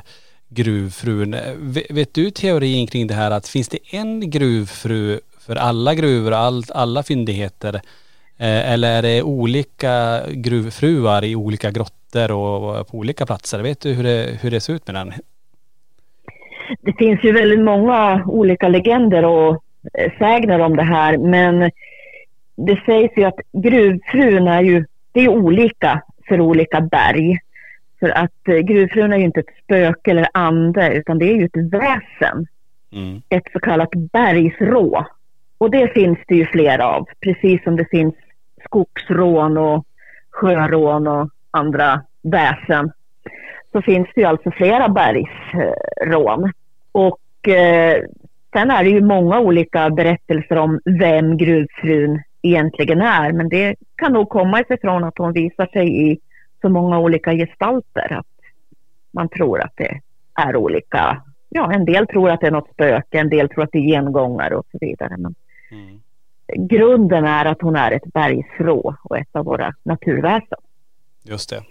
gruvfrun. 0.50 1.36
Vet, 1.58 1.92
vet 1.92 2.14
du 2.14 2.32
teorin 2.32 2.88
kring 2.88 3.08
det 3.08 3.14
här 3.14 3.32
att 3.32 3.48
finns 3.48 3.70
det 3.70 3.78
en 3.92 4.30
gruvfru 4.30 5.20
för 5.40 5.56
alla 5.56 5.96
gruvor 5.96 6.32
och 6.32 6.38
all, 6.38 6.64
alla 6.74 7.04
fyndigheter? 7.04 7.76
Eh, 8.38 8.72
eller 8.72 8.98
är 8.98 9.02
det 9.02 9.24
olika 9.24 10.22
gruvfruar 10.32 11.24
i 11.24 11.36
olika 11.36 11.72
grottor 11.72 12.32
och, 12.32 12.80
och 12.80 12.88
på 12.88 12.98
olika 12.98 13.26
platser? 13.26 13.60
Vet 13.60 13.82
du 13.82 13.94
hur 13.94 14.04
det, 14.04 14.40
hur 14.42 14.52
det 14.52 14.60
ser 14.60 14.74
ut 14.74 14.88
med 14.88 14.96
den? 14.96 15.14
Det 16.82 16.94
finns 16.94 17.24
ju 17.24 17.32
väldigt 17.32 17.60
många 17.60 18.24
olika 18.26 18.68
legender 18.68 19.26
och 19.26 19.64
sägner 20.18 20.60
om 20.60 20.76
det 20.76 20.84
här, 20.84 21.18
men 21.18 21.72
det 22.56 22.80
sägs 22.86 23.18
ju 23.18 23.24
att 23.24 23.40
gruvfrun 23.54 24.48
är 24.48 24.62
ju, 24.62 24.86
det 25.14 25.22
är 25.22 25.30
olika 25.30 26.02
för 26.28 26.42
olika 26.42 26.82
berg. 26.82 27.40
För 28.00 28.10
att 28.10 28.48
eh, 28.48 28.58
gruvfrun 28.58 29.14
är 29.14 29.18
ju 29.18 29.24
inte 29.24 29.40
ett 29.40 29.64
spöke 29.64 30.12
eller 30.12 30.28
ande, 30.34 30.94
utan 30.94 31.20
det 31.20 31.26
är 31.26 31.36
ju 31.36 31.46
ett 31.46 31.74
väsen. 31.74 32.48
Mm. 32.92 33.22
ett 33.30 33.44
så 33.54 33.60
kallat 33.60 33.90
bergsrå. 33.92 35.06
Och 35.58 35.72
det 35.72 35.94
finns 35.94 36.20
det 36.28 36.36
ju 36.36 36.46
flera 36.46 36.88
av, 36.88 37.08
precis 37.20 37.64
som 37.64 37.76
det 37.76 37.86
finns 37.92 38.16
skogsrån 38.66 39.58
och 39.58 39.86
sjörån 40.30 41.08
och 41.08 41.30
andra 41.52 42.02
väsen. 42.22 42.92
Så 43.72 43.82
finns 43.82 44.08
det 44.16 44.22
ju 44.22 44.28
alltså 44.28 44.52
flera 44.52 44.90
bergsrån. 44.90 46.52
Och 46.92 47.48
eh, 47.48 48.04
sen 48.54 48.72
är 48.72 48.84
det 48.84 48.90
ju 48.90 49.02
många 49.02 49.40
olika 49.40 49.90
berättelser 49.90 50.56
om 50.56 50.80
vem 50.86 51.38
gruvfrun 51.38 52.22
egentligen 52.44 53.02
är. 53.02 53.32
Men 53.32 53.50
det 53.50 53.76
kan 53.96 54.14
nog 54.14 54.30
komma 54.30 54.60
ifrån 54.60 55.04
att 55.04 55.18
hon 55.18 55.34
visar 55.34 55.66
sig 55.66 56.12
i 56.12 56.20
så 56.62 56.70
många 56.70 57.00
olika 57.00 57.34
gestalter 57.34 58.14
att 58.14 58.26
man 59.12 59.30
tror 59.30 59.62
att 59.62 59.74
det 59.76 60.00
är 60.36 60.56
olika 60.56 61.22
ja, 61.50 61.74
en 61.74 61.86
del 61.86 62.08
tror 62.08 62.30
att 62.30 62.42
det 62.42 62.48
är 62.48 62.52
något 62.52 62.74
spöke, 62.74 63.20
en 63.20 63.30
del 63.30 63.50
tror 63.50 63.64
att 63.64 63.72
det 63.72 63.78
är 63.78 63.92
gengångare 63.92 64.56
och 64.56 64.66
så 64.72 64.78
vidare. 64.82 65.18
Men 65.18 65.36
Mm. 65.74 66.00
grunden 66.68 67.26
är 67.26 67.46
att 67.46 67.62
hon 67.62 67.76
är 67.76 67.92
ett 67.92 68.14
bergsrå 68.14 68.96
och 69.04 69.18
ett 69.18 69.36
av 69.36 69.46
våra 69.46 69.74
naturväsen. 69.84 70.60
Just 71.24 71.50
det. 71.50 71.62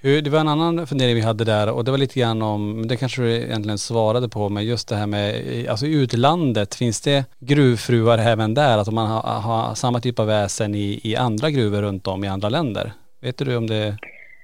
Hur, 0.00 0.22
det 0.22 0.30
var 0.30 0.40
en 0.40 0.48
annan 0.48 0.86
fundering 0.86 1.14
vi 1.14 1.20
hade 1.20 1.44
där 1.44 1.72
och 1.72 1.84
det 1.84 1.90
var 1.90 1.98
lite 1.98 2.20
grann 2.20 2.42
om, 2.42 2.86
det 2.88 2.96
kanske 2.96 3.22
du 3.22 3.30
egentligen 3.30 3.78
svarade 3.78 4.28
på, 4.28 4.48
men 4.48 4.64
just 4.64 4.88
det 4.88 4.96
här 4.96 5.06
med, 5.06 5.34
alltså 5.68 5.86
i 5.86 6.02
utlandet, 6.02 6.74
finns 6.74 7.00
det 7.00 7.24
gruvfruar 7.38 8.18
även 8.18 8.54
där? 8.54 8.78
Att 8.78 8.92
man 8.92 9.06
har, 9.06 9.20
har 9.20 9.74
samma 9.74 10.00
typ 10.00 10.18
av 10.18 10.26
väsen 10.26 10.74
i, 10.74 11.00
i 11.04 11.16
andra 11.16 11.50
gruvor 11.50 11.82
runt 11.82 12.06
om 12.06 12.24
i 12.24 12.28
andra 12.28 12.48
länder? 12.48 12.92
Vet 13.22 13.38
du 13.38 13.56
om 13.56 13.66
det, 13.66 13.96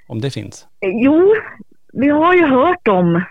om 0.06 0.20
det 0.20 0.30
finns? 0.30 0.66
Jo, 0.80 1.34
vi 1.92 2.08
har 2.08 2.34
ju 2.34 2.46
hört 2.46 2.88
om, 2.88 3.24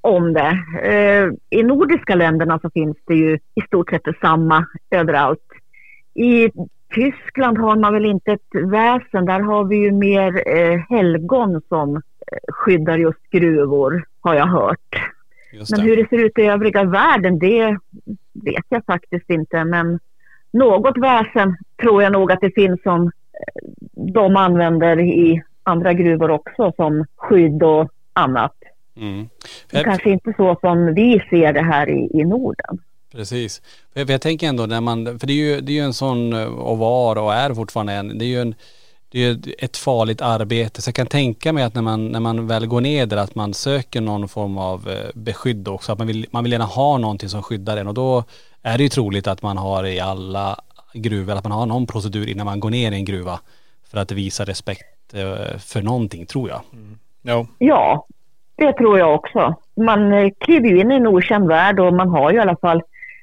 om 0.00 0.32
det. 0.32 0.58
Eh, 0.82 1.58
I 1.58 1.62
nordiska 1.62 2.14
länderna 2.14 2.58
så 2.58 2.70
finns 2.70 2.96
det 3.06 3.14
ju 3.14 3.34
i 3.34 3.60
stort 3.66 3.90
sett 3.90 4.04
detsamma 4.04 4.66
överallt. 4.90 5.48
I 6.14 6.50
Tyskland 6.94 7.58
har 7.58 7.76
man 7.76 7.92
väl 7.92 8.04
inte 8.04 8.32
ett 8.32 8.54
väsen, 8.54 9.24
där 9.24 9.40
har 9.40 9.64
vi 9.64 9.76
ju 9.76 9.92
mer 9.92 10.48
eh, 10.48 10.80
helgon 10.90 11.60
som 11.68 11.96
eh, 11.96 12.00
skyddar 12.48 12.98
just 12.98 13.30
gruvor, 13.30 14.04
har 14.20 14.34
jag 14.34 14.46
hört. 14.46 15.12
Men 15.70 15.80
hur 15.80 15.96
det 15.96 16.08
ser 16.08 16.24
ut 16.24 16.38
i 16.38 16.42
övriga 16.42 16.84
världen, 16.84 17.38
det 17.38 17.78
vet 18.32 18.64
jag 18.68 18.84
faktiskt 18.84 19.30
inte. 19.30 19.64
Men 19.64 20.00
något 20.50 20.98
väsen 20.98 21.56
tror 21.82 22.02
jag 22.02 22.12
nog 22.12 22.32
att 22.32 22.40
det 22.40 22.54
finns 22.54 22.82
som 22.82 23.02
eh, 23.06 23.10
de 23.92 24.36
använder 24.36 25.00
i 25.00 25.42
andra 25.62 25.92
gruvor 25.92 26.30
också 26.30 26.72
som 26.76 27.04
skydd 27.16 27.62
och 27.62 27.90
annat. 28.12 28.54
Mm. 28.96 29.28
Kanske 29.70 30.10
inte 30.10 30.32
så 30.36 30.56
som 30.60 30.94
vi 30.94 31.22
ser 31.30 31.52
det 31.52 31.62
här 31.62 31.88
i, 31.88 32.10
i 32.20 32.24
Norden. 32.24 32.78
Precis. 33.12 33.62
För 33.92 34.00
jag, 34.00 34.10
jag 34.10 34.20
tänker 34.20 34.48
ändå 34.48 34.66
när 34.66 34.80
man, 34.80 35.18
för 35.18 35.26
det 35.26 35.32
är 35.32 35.54
ju, 35.54 35.60
det 35.60 35.72
är 35.72 35.74
ju 35.74 35.84
en 35.84 35.94
sån, 35.94 36.32
eh, 36.32 36.44
och 36.44 36.78
var 36.78 37.18
och 37.18 37.34
är 37.34 37.54
fortfarande 37.54 37.92
en, 37.92 38.18
det 38.18 38.24
är 38.24 38.26
ju 38.26 38.40
en, 38.40 38.54
det 39.08 39.24
är 39.24 39.38
ett 39.58 39.76
farligt 39.76 40.20
arbete. 40.20 40.82
Så 40.82 40.88
jag 40.88 40.94
kan 40.94 41.06
tänka 41.06 41.52
mig 41.52 41.64
att 41.64 41.74
när 41.74 41.82
man, 41.82 42.08
när 42.08 42.20
man 42.20 42.46
väl 42.46 42.66
går 42.66 42.80
ner 42.80 43.06
där 43.06 43.16
att 43.16 43.34
man 43.34 43.54
söker 43.54 44.00
någon 44.00 44.28
form 44.28 44.58
av 44.58 44.88
eh, 44.88 45.10
beskydd 45.14 45.68
också. 45.68 45.92
Att 45.92 45.98
man 45.98 46.06
vill, 46.06 46.26
man 46.30 46.44
vill 46.44 46.52
gärna 46.52 46.64
ha 46.64 46.98
någonting 46.98 47.28
som 47.28 47.42
skyddar 47.42 47.76
en 47.76 47.88
och 47.88 47.94
då 47.94 48.24
är 48.62 48.78
det 48.78 48.82
ju 48.82 48.88
troligt 48.88 49.26
att 49.26 49.42
man 49.42 49.58
har 49.58 49.86
i 49.86 50.00
alla 50.00 50.60
gruvor, 50.92 51.32
att 51.32 51.44
man 51.44 51.52
har 51.52 51.66
någon 51.66 51.86
procedur 51.86 52.28
innan 52.28 52.46
man 52.46 52.60
går 52.60 52.70
ner 52.70 52.92
i 52.92 52.94
en 52.94 53.04
gruva. 53.04 53.40
För 53.90 53.98
att 53.98 54.12
visa 54.12 54.44
respekt 54.44 55.14
eh, 55.14 55.58
för 55.58 55.82
någonting 55.82 56.26
tror 56.26 56.48
jag. 56.48 56.60
Ja. 57.22 57.46
Ja, 57.58 58.06
det 58.56 58.72
tror 58.72 58.98
jag 58.98 59.14
också. 59.14 59.54
Man 59.76 60.30
kliver 60.30 60.68
ju 60.68 60.80
in 60.80 60.92
i 60.92 60.94
en 60.94 61.06
okänd 61.06 61.48
värld 61.48 61.80
och 61.80 61.94
man 61.94 62.08
har 62.08 62.30
ju 62.30 62.36
i 62.36 62.40
alla 62.40 62.56
fall 62.56 62.82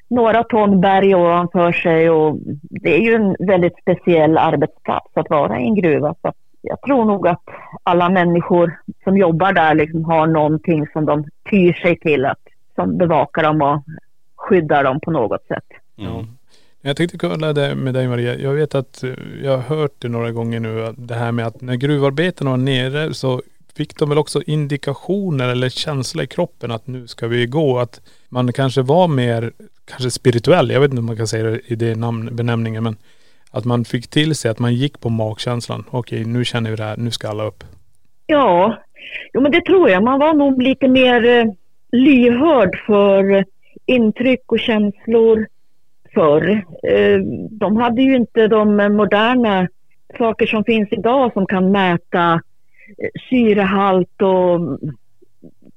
några 0.09 0.43
ton 0.43 0.81
berg 0.81 1.15
ovanför 1.15 1.71
sig 1.71 2.09
och 2.09 2.37
det 2.61 2.95
är 2.95 2.99
ju 2.99 3.15
en 3.15 3.35
väldigt 3.39 3.77
speciell 3.81 4.37
arbetsplats 4.37 5.07
att 5.13 5.29
vara 5.29 5.59
i 5.59 5.63
en 5.63 5.75
gruva. 5.75 6.15
Så 6.21 6.33
jag 6.61 6.81
tror 6.81 7.05
nog 7.05 7.27
att 7.27 7.43
alla 7.83 8.09
människor 8.09 8.79
som 9.03 9.17
jobbar 9.17 9.53
där 9.53 9.73
liksom 9.73 10.05
har 10.05 10.27
någonting 10.27 10.87
som 10.93 11.05
de 11.05 11.25
tyr 11.49 11.73
sig 11.73 11.99
till, 11.99 12.25
att, 12.25 12.39
som 12.75 12.97
bevakar 12.97 13.43
dem 13.43 13.61
och 13.61 13.83
skyddar 14.35 14.83
dem 14.83 14.99
på 14.99 15.11
något 15.11 15.45
sätt. 15.47 15.65
Mm. 15.97 16.27
Jag 16.81 16.97
tänkte 16.97 17.17
kolla 17.17 17.53
det 17.53 17.75
med 17.75 17.93
dig 17.93 18.07
Maria. 18.07 18.35
Jag 18.35 18.53
vet 18.53 18.75
att 18.75 19.03
eh, 19.03 19.09
jag 19.43 19.57
har 19.57 19.75
hört 19.75 19.95
det 19.99 20.09
några 20.09 20.31
gånger 20.31 20.59
nu, 20.59 20.93
det 20.97 21.15
här 21.15 21.31
med 21.31 21.47
att 21.47 21.61
när 21.61 21.75
gruvarbetarna 21.75 22.49
var 22.49 22.57
nere 22.57 23.13
så 23.13 23.41
fick 23.75 23.99
de 23.99 24.09
väl 24.09 24.17
också 24.17 24.41
indikationer 24.45 25.49
eller 25.49 25.69
känsla 25.69 26.23
i 26.23 26.27
kroppen 26.27 26.71
att 26.71 26.87
nu 26.87 27.07
ska 27.07 27.27
vi 27.27 27.45
gå. 27.45 27.79
Att 27.79 28.01
man 28.29 28.53
kanske 28.53 28.81
var 28.81 29.07
mer, 29.07 29.51
kanske 29.85 30.11
spirituell, 30.11 30.71
jag 30.71 30.79
vet 30.79 30.89
inte 30.89 30.99
om 30.99 31.05
man 31.05 31.17
kan 31.17 31.27
säga 31.27 31.43
det 31.43 31.59
i 31.65 31.75
det 31.75 31.95
namn, 31.95 32.35
benämningen, 32.35 32.83
men 32.83 32.95
att 33.51 33.65
man 33.65 33.85
fick 33.85 34.07
till 34.07 34.35
sig 34.35 34.51
att 34.51 34.59
man 34.59 34.73
gick 34.73 34.99
på 34.99 35.09
magkänslan. 35.09 35.85
Okej, 35.89 36.25
nu 36.25 36.45
känner 36.45 36.69
vi 36.69 36.75
det 36.75 36.83
här, 36.83 36.97
nu 36.97 37.11
ska 37.11 37.29
alla 37.29 37.43
upp. 37.43 37.63
Ja, 38.25 38.77
jo, 39.33 39.41
men 39.41 39.51
det 39.51 39.65
tror 39.65 39.89
jag. 39.89 40.03
Man 40.03 40.19
var 40.19 40.33
nog 40.33 40.61
lite 40.61 40.87
mer 40.87 41.25
eh, 41.25 41.45
lyhörd 41.91 42.79
för 42.85 43.45
intryck 43.85 44.51
och 44.51 44.59
känslor 44.59 45.47
förr. 46.13 46.63
Eh, 46.83 47.19
de 47.51 47.77
hade 47.77 48.01
ju 48.01 48.15
inte 48.15 48.47
de 48.47 48.75
moderna 48.75 49.67
saker 50.17 50.45
som 50.45 50.63
finns 50.63 50.89
idag 50.91 51.33
som 51.33 51.45
kan 51.45 51.71
mäta 51.71 52.33
eh, 52.97 53.09
syrehalt 53.29 54.21
och 54.21 54.79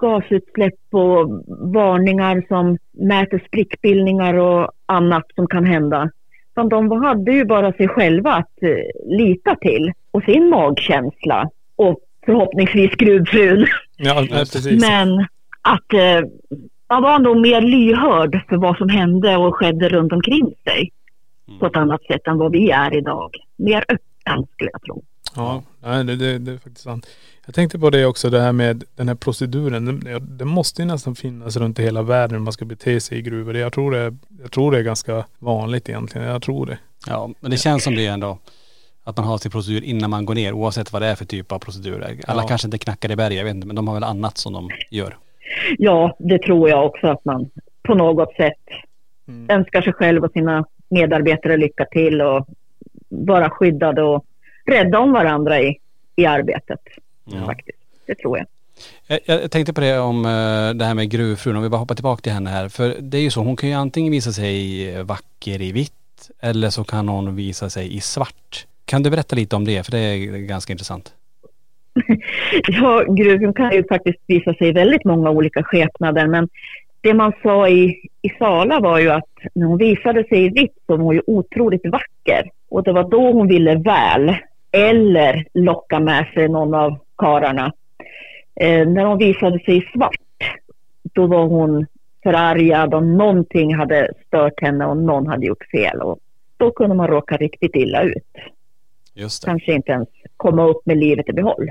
gasutsläpp 0.03 0.75
och 0.91 1.45
varningar 1.75 2.45
som 2.49 2.79
mäter 2.93 3.43
sprickbildningar 3.47 4.35
och 4.35 4.71
annat 4.87 5.25
som 5.35 5.47
kan 5.47 5.65
hända. 5.67 6.11
Utan 6.53 6.69
de 6.69 6.91
hade 6.91 7.33
ju 7.33 7.45
bara 7.45 7.73
sig 7.73 7.89
själva 7.89 8.33
att 8.33 8.63
eh, 8.63 9.17
lita 9.19 9.57
till 9.57 9.93
och 10.11 10.23
sin 10.23 10.49
magkänsla 10.51 11.51
och 11.77 11.99
förhoppningsvis 12.27 12.91
gruvfrun. 12.91 13.67
Ja, 13.97 14.27
precis. 14.31 14.81
Men 14.81 15.27
att 15.63 15.93
eh, 15.93 16.29
man 16.89 17.03
var 17.03 17.19
nog 17.19 17.41
mer 17.41 17.61
lyhörd 17.61 18.41
för 18.49 18.57
vad 18.57 18.77
som 18.77 18.89
hände 18.89 19.37
och 19.37 19.57
skedde 19.57 19.89
runt 19.89 20.13
omkring 20.13 20.55
sig 20.65 20.91
Mm. 21.49 21.61
på 21.61 21.67
ett 21.67 21.77
annat 21.77 22.03
sätt 22.03 22.27
än 22.27 22.39
vad 22.39 22.53
vi 22.53 22.71
är 22.71 22.97
idag. 22.97 23.31
Mer 23.57 23.85
öppen 23.89 24.47
skulle 24.55 24.71
jag 24.73 24.83
tro. 24.83 25.03
Ja, 25.37 25.63
det, 25.81 26.17
det, 26.17 26.39
det 26.39 26.53
är 26.53 26.59
faktiskt 26.59 26.85
sant. 26.85 27.07
Jag 27.47 27.55
tänkte 27.55 27.79
på 27.79 27.91
det 27.91 28.07
också, 28.07 28.31
det 28.31 28.41
här 28.41 28.53
med 28.53 28.85
den 28.97 29.09
här 29.09 29.15
proceduren. 29.15 30.01
Det, 30.39 30.45
måste 30.45 30.83
ju 30.83 30.89
nästan 30.89 31.15
finnas 31.15 31.57
runt 31.57 31.79
i 31.79 31.83
hela 31.83 32.03
världen 32.03 32.37
hur 32.37 32.45
man 32.45 32.53
ska 32.53 32.65
bete 32.65 33.01
sig 33.01 33.19
i 33.19 33.23
gruvor. 33.23 33.57
Jag 33.57 33.73
tror, 33.73 33.93
det, 33.93 34.17
jag 34.43 34.53
tror 34.53 34.73
det 34.73 34.79
är 34.79 34.83
ganska 34.83 35.25
vanligt 35.39 35.89
egentligen. 35.89 36.27
Jag 36.29 36.43
tror 36.43 36.67
det. 36.67 36.79
Ja, 37.07 37.31
men 37.41 37.51
det 37.51 37.57
känns 37.57 37.85
som 37.85 37.95
det 37.95 38.07
ändå. 38.07 38.39
Att 39.05 39.17
man 39.17 39.27
har 39.27 39.39
sin 39.39 39.51
procedur 39.51 39.85
innan 39.85 40.11
man 40.11 40.25
går 40.25 40.35
ner 40.35 40.53
oavsett 40.53 40.93
vad 40.93 41.03
det 41.03 41.09
är 41.09 41.15
för 41.15 41.25
typ 41.25 41.53
av 41.53 41.59
procedur. 41.59 42.03
Alla 42.27 42.43
Ja. 42.43 42.49
kanske 42.49 42.67
inte 42.67 42.79
knackar 42.79 43.11
i 43.13 43.17
berg, 43.17 43.35
jag 43.35 43.45
vet 43.45 43.55
inte, 43.55 43.67
men 43.67 43.77
de 43.77 43.89
har 43.89 43.95
väl 43.95 44.05
annat 44.05 44.39
som 44.39 44.53
de 44.53 44.69
gör. 44.91 45.17
Ja, 45.79 46.17
det 46.19 46.39
tror 46.39 46.69
jag 46.69 46.87
också 46.87 47.07
att 47.07 47.25
man 47.25 47.51
på 47.83 47.95
något 47.95 48.35
sätt 48.37 48.59
Mm. 49.29 49.51
önskar 49.61 49.83
sig 49.83 49.93
själv 49.93 50.25
och 50.25 50.33
sina 50.33 50.65
medarbetare 50.91 51.57
lycka 51.57 51.85
till 51.85 52.21
och 52.23 52.47
vara 53.09 53.51
skyddade 53.51 54.03
och 54.03 54.25
rädda 54.67 54.99
om 54.99 55.13
varandra 55.13 55.61
i, 55.61 55.79
i 56.17 56.27
arbetet. 56.27 56.81
Ja. 57.25 57.47
Faktiskt. 57.47 57.79
Det 58.07 58.15
tror 58.15 58.39
jag. 58.39 58.47
Jag, 59.27 59.51
tänkte 59.51 59.73
på 59.73 59.81
det 59.81 59.99
om 59.99 60.25
eh, 60.25 60.75
det 60.75 60.85
här 60.85 60.95
med 60.95 61.11
gruvfrun, 61.11 61.57
om 61.57 61.63
vi 61.63 61.69
bara 61.69 61.79
hoppar 61.79 61.95
tillbaka 61.95 62.21
till 62.21 62.33
henne 62.33 62.51
här. 62.51 62.69
För 62.69 62.97
det 63.01 63.19
är 63.19 63.23
ju 63.23 63.31
så, 63.31 63.41
hon 63.41 63.57
kan 63.57 63.69
ju 63.69 63.75
antingen 63.75 64.13
visa 64.13 64.33
sig 64.33 65.03
vacker 65.03 65.63
i 65.63 65.73
vitt 65.73 65.93
eller 66.41 66.71
så 66.71 66.85
kan 66.85 67.09
hon 67.09 67.37
visa 67.37 67.71
sig 67.71 67.97
i 67.97 68.01
svart. 68.01 68.67
Kan 68.85 69.03
du 69.03 69.11
berätta 69.11 69.37
lite 69.37 69.57
om 69.57 69.65
det? 69.65 69.83
För 69.87 69.93
det 69.93 69.99
är 69.99 70.39
ganska 70.39 70.73
intressant. 70.73 71.15
Ja, 72.69 73.05
gruven 73.09 73.53
kan 73.53 73.73
ju 73.73 73.85
faktiskt 73.89 74.19
visa 74.27 74.55
sig 74.55 74.69
i 74.69 74.73
väldigt 74.73 75.05
många 75.05 75.31
olika 75.31 75.63
skepnader 75.63 76.27
men 76.27 76.49
det 77.01 77.15
man 77.15 77.33
sa 77.43 77.69
i, 77.69 78.09
i 78.23 78.29
Sala 78.39 78.81
var 78.81 78.99
ju 78.99 79.11
att 79.11 79.31
när 79.55 79.67
hon 79.67 79.79
visade 79.79 80.25
sig 80.25 80.45
i 80.45 80.49
vitt 80.49 80.75
så 80.87 80.97
var 80.97 81.05
hon 81.05 81.15
ju 81.15 81.23
otroligt 81.27 81.87
vacker 81.87 82.51
och 82.69 82.83
det 82.83 82.93
var 82.93 83.11
då 83.11 83.33
hon 83.33 83.49
ville 83.49 83.75
väl 83.75 84.37
eller 84.73 85.47
locka 85.55 86.01
med 86.01 86.27
sig 86.35 86.49
någon 86.49 86.75
av 86.75 86.99
kararna. 87.23 87.73
Eh, 88.61 88.89
när 88.89 89.05
hon 89.05 89.19
visade 89.19 89.59
sig 89.59 89.77
i 89.77 89.83
svart 89.95 90.17
då 91.15 91.27
var 91.27 91.47
hon 91.47 91.87
förargad 92.23 92.95
och 92.95 93.03
någonting 93.03 93.75
hade 93.75 94.09
stört 94.27 94.63
henne 94.63 94.87
och 94.87 94.97
någon 94.97 95.27
hade 95.27 95.47
gjort 95.47 95.65
fel 95.71 96.01
och 96.01 96.19
då 96.57 96.71
kunde 96.71 96.95
man 96.97 97.09
råka 97.09 97.37
riktigt 97.37 97.77
illa 97.77 98.03
ut. 98.03 98.33
Just 99.15 99.43
det. 99.43 99.47
Kanske 99.47 99.73
inte 99.73 99.93
ens 99.93 100.09
komma 100.37 100.65
upp 100.69 100.87
med 100.87 100.97
livet 100.97 101.29
i 101.29 101.33
behåll. 101.33 101.71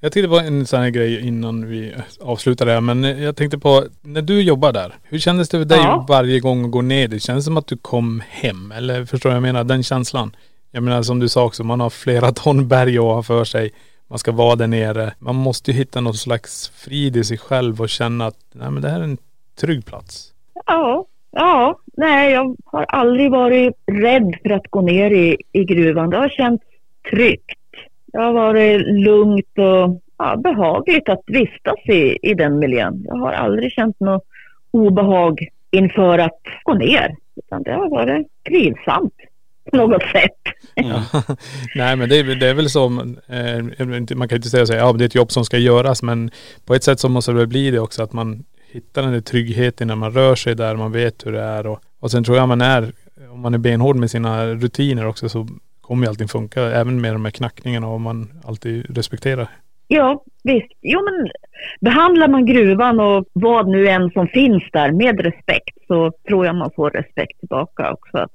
Jag 0.00 0.12
tänkte 0.12 0.28
på 0.28 0.38
en 0.38 0.66
sån 0.66 0.80
här 0.80 0.90
grej 0.90 1.28
innan 1.28 1.68
vi 1.68 1.94
avslutar 2.20 2.66
det 2.66 2.72
här. 2.72 2.80
Men 2.80 3.04
jag 3.22 3.36
tänkte 3.36 3.58
på, 3.58 3.84
när 4.02 4.22
du 4.22 4.42
jobbar 4.42 4.72
där, 4.72 4.92
hur 5.02 5.18
kändes 5.18 5.48
det 5.48 5.58
för 5.58 5.64
dig 5.64 5.78
Ja. 5.78 6.06
varje 6.08 6.40
gång 6.40 6.64
att 6.64 6.70
gå 6.70 6.82
ner? 6.82 7.08
Det 7.08 7.20
kändes 7.20 7.44
som 7.44 7.56
att 7.56 7.66
du 7.66 7.76
kom 7.76 8.22
hem. 8.28 8.72
Eller 8.72 9.04
förstår 9.04 9.32
jag 9.32 9.42
menar? 9.42 9.64
Den 9.64 9.82
känslan. 9.82 10.36
Jag 10.70 10.82
menar 10.82 11.02
som 11.02 11.18
du 11.18 11.28
sa 11.28 11.44
också, 11.44 11.64
man 11.64 11.80
har 11.80 11.90
flera 11.90 12.32
ton 12.42 12.68
berg 12.68 12.98
att 12.98 13.04
ha 13.04 13.22
för 13.22 13.44
sig. 13.44 13.72
Man 14.08 14.18
ska 14.18 14.32
vara 14.32 14.56
där 14.56 14.66
nere. 14.66 15.12
Man 15.18 15.34
måste 15.34 15.70
ju 15.70 15.76
hitta 15.76 16.00
någon 16.00 16.14
slags 16.14 16.68
frid 16.68 17.16
i 17.16 17.24
sig 17.24 17.38
själv 17.38 17.80
och 17.80 17.88
känna 17.88 18.26
att 18.26 18.38
nej 18.52 18.70
men 18.70 18.82
det 18.82 18.88
här 18.88 19.00
är 19.00 19.04
en 19.04 19.18
trygg 19.60 19.86
plats. 19.86 20.32
Ja, 20.66 21.06
ja, 21.30 21.78
nej, 21.96 22.32
jag 22.32 22.56
har 22.64 22.84
aldrig 22.84 23.30
varit 23.30 23.74
rädd 23.86 24.36
för 24.42 24.50
att 24.50 24.70
gå 24.70 24.80
ner 24.80 25.10
i, 25.10 25.36
i 25.52 25.64
gruvan. 25.64 26.10
Det 26.10 26.16
har 26.16 26.28
känts 26.28 26.64
tryggt. 27.10 27.60
Det 28.06 28.18
har 28.18 28.32
varit 28.32 28.86
lugnt 28.86 29.58
och 29.58 30.02
ja, 30.18 30.36
behagligt 30.36 31.08
att 31.08 31.22
vistas 31.26 31.78
i, 31.84 32.18
i 32.22 32.34
den 32.34 32.58
miljön. 32.58 33.04
Jag 33.08 33.16
har 33.16 33.32
aldrig 33.32 33.72
känt 33.72 34.00
något 34.00 34.24
obehag 34.70 35.48
inför 35.70 36.18
att 36.18 36.40
gå 36.62 36.74
ner. 36.74 37.16
Utan 37.36 37.62
det 37.62 37.72
har 37.72 37.90
varit 37.90 38.26
trivsamt 38.44 39.14
på 39.70 39.76
något 39.76 40.02
sätt. 40.02 40.54
Ja. 40.74 41.02
Nej 41.74 41.96
men 41.96 42.08
det 42.08 42.18
är, 42.18 42.34
det 42.34 42.46
är 42.46 42.54
väl 42.54 42.70
så, 42.70 42.84
eh, 42.84 44.16
man 44.16 44.28
kan 44.28 44.36
inte 44.36 44.48
säga 44.48 44.66
så 44.66 44.72
ja 44.72 44.92
det 44.92 45.04
är 45.04 45.06
ett 45.06 45.14
jobb 45.14 45.32
som 45.32 45.44
ska 45.44 45.58
göras 45.58 46.02
men 46.02 46.30
på 46.66 46.74
ett 46.74 46.84
sätt 46.84 47.00
så 47.00 47.08
måste 47.08 47.32
det 47.32 47.46
bli 47.46 47.70
det 47.70 47.78
också 47.78 48.02
att 48.02 48.12
man 48.12 48.44
hittar 48.72 49.02
den 49.02 49.12
där 49.12 49.20
tryggheten 49.20 49.88
när 49.88 49.96
man 49.96 50.12
rör 50.12 50.34
sig 50.34 50.54
där, 50.54 50.76
man 50.76 50.92
vet 50.92 51.26
hur 51.26 51.32
det 51.32 51.42
är 51.42 51.66
och, 51.66 51.80
och 52.00 52.10
sen 52.10 52.24
tror 52.24 52.36
jag 52.36 52.48
man 52.48 52.60
är, 52.60 52.92
om 53.30 53.40
man 53.40 53.54
är 53.54 53.58
benhård 53.58 53.96
med 53.96 54.10
sina 54.10 54.46
rutiner 54.46 55.06
också 55.06 55.28
så 55.28 55.46
kommer 55.80 56.06
ju 56.06 56.10
allting 56.10 56.28
funka, 56.28 56.62
även 56.62 57.00
med 57.00 57.14
de 57.14 57.24
här 57.24 57.32
knackningarna 57.32 57.88
och 57.88 58.00
man 58.00 58.28
alltid 58.44 58.96
respekterar. 58.96 59.48
Ja, 59.88 60.24
visst. 60.42 60.72
Jo, 60.82 61.00
men 61.04 61.30
behandlar 61.80 62.28
man 62.28 62.46
gruvan 62.46 63.00
och 63.00 63.24
vad 63.32 63.68
nu 63.68 63.88
än 63.88 64.10
som 64.10 64.28
finns 64.28 64.62
där 64.72 64.92
med 64.92 65.20
respekt 65.20 65.78
så 65.86 66.12
tror 66.28 66.46
jag 66.46 66.54
man 66.54 66.70
får 66.76 66.90
respekt 66.90 67.40
tillbaka 67.40 67.92
också. 67.92 68.16
Att 68.18 68.32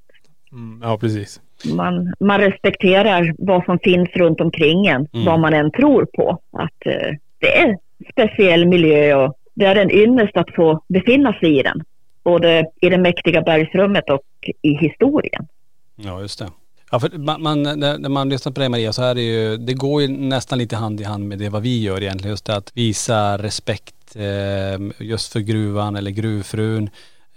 Mm, 0.51 0.79
ja 0.83 0.97
precis. 0.97 1.41
man, 1.73 2.13
man 2.19 2.39
respekterar 2.39 3.33
vad 3.37 3.65
som 3.65 3.79
finns 3.79 4.09
runt 4.09 4.41
omkring 4.41 4.85
en, 4.87 5.07
Mm. 5.13 5.25
vad 5.25 5.39
man 5.39 5.53
än 5.53 5.71
tror 5.71 6.05
på. 6.05 6.39
Att 6.51 6.85
eh, 6.85 7.15
det 7.39 7.57
är 7.59 7.77
speciell 8.11 8.65
miljö 8.65 9.15
och 9.15 9.33
det 9.53 9.65
är 9.65 9.75
en 9.75 9.91
ynnest 9.91 10.37
att 10.37 10.55
få 10.55 10.83
befinna 10.87 11.33
sig 11.33 11.59
i 11.59 11.63
den. 11.63 11.83
Både 12.23 12.65
i 12.81 12.89
det 12.89 12.97
mäktiga 12.97 13.41
bergsrummet 13.41 14.09
och 14.09 14.21
i 14.61 14.73
historien. 14.73 15.47
Ja, 15.95 16.21
just 16.21 16.39
det. 16.39 16.47
Ja, 16.91 16.99
för 16.99 17.17
man, 17.17 17.41
man, 17.43 17.63
när, 17.63 17.97
när 17.97 18.09
man 18.09 18.29
lyssnar 18.29 18.51
på 18.51 18.59
dig 18.59 18.69
Maria 18.69 18.93
så 18.93 19.03
är 19.03 19.15
det 19.15 19.21
ju, 19.21 19.57
det 19.57 19.73
går 19.73 20.01
ju 20.01 20.07
nästan 20.07 20.57
lite 20.57 20.75
hand 20.75 21.01
i 21.01 21.03
hand 21.03 21.27
med 21.27 21.39
det 21.39 21.49
vad 21.49 21.61
vi 21.61 21.81
gör 21.83 22.01
egentligen. 22.01 22.31
Just 22.31 22.45
det 22.45 22.55
att 22.55 22.71
visa 22.77 23.37
respekt 23.37 24.15
eh, 24.15 25.05
just 25.07 25.33
för 25.33 25.39
gruvan 25.39 25.95
eller 25.95 26.11
gruvfrun. 26.11 26.89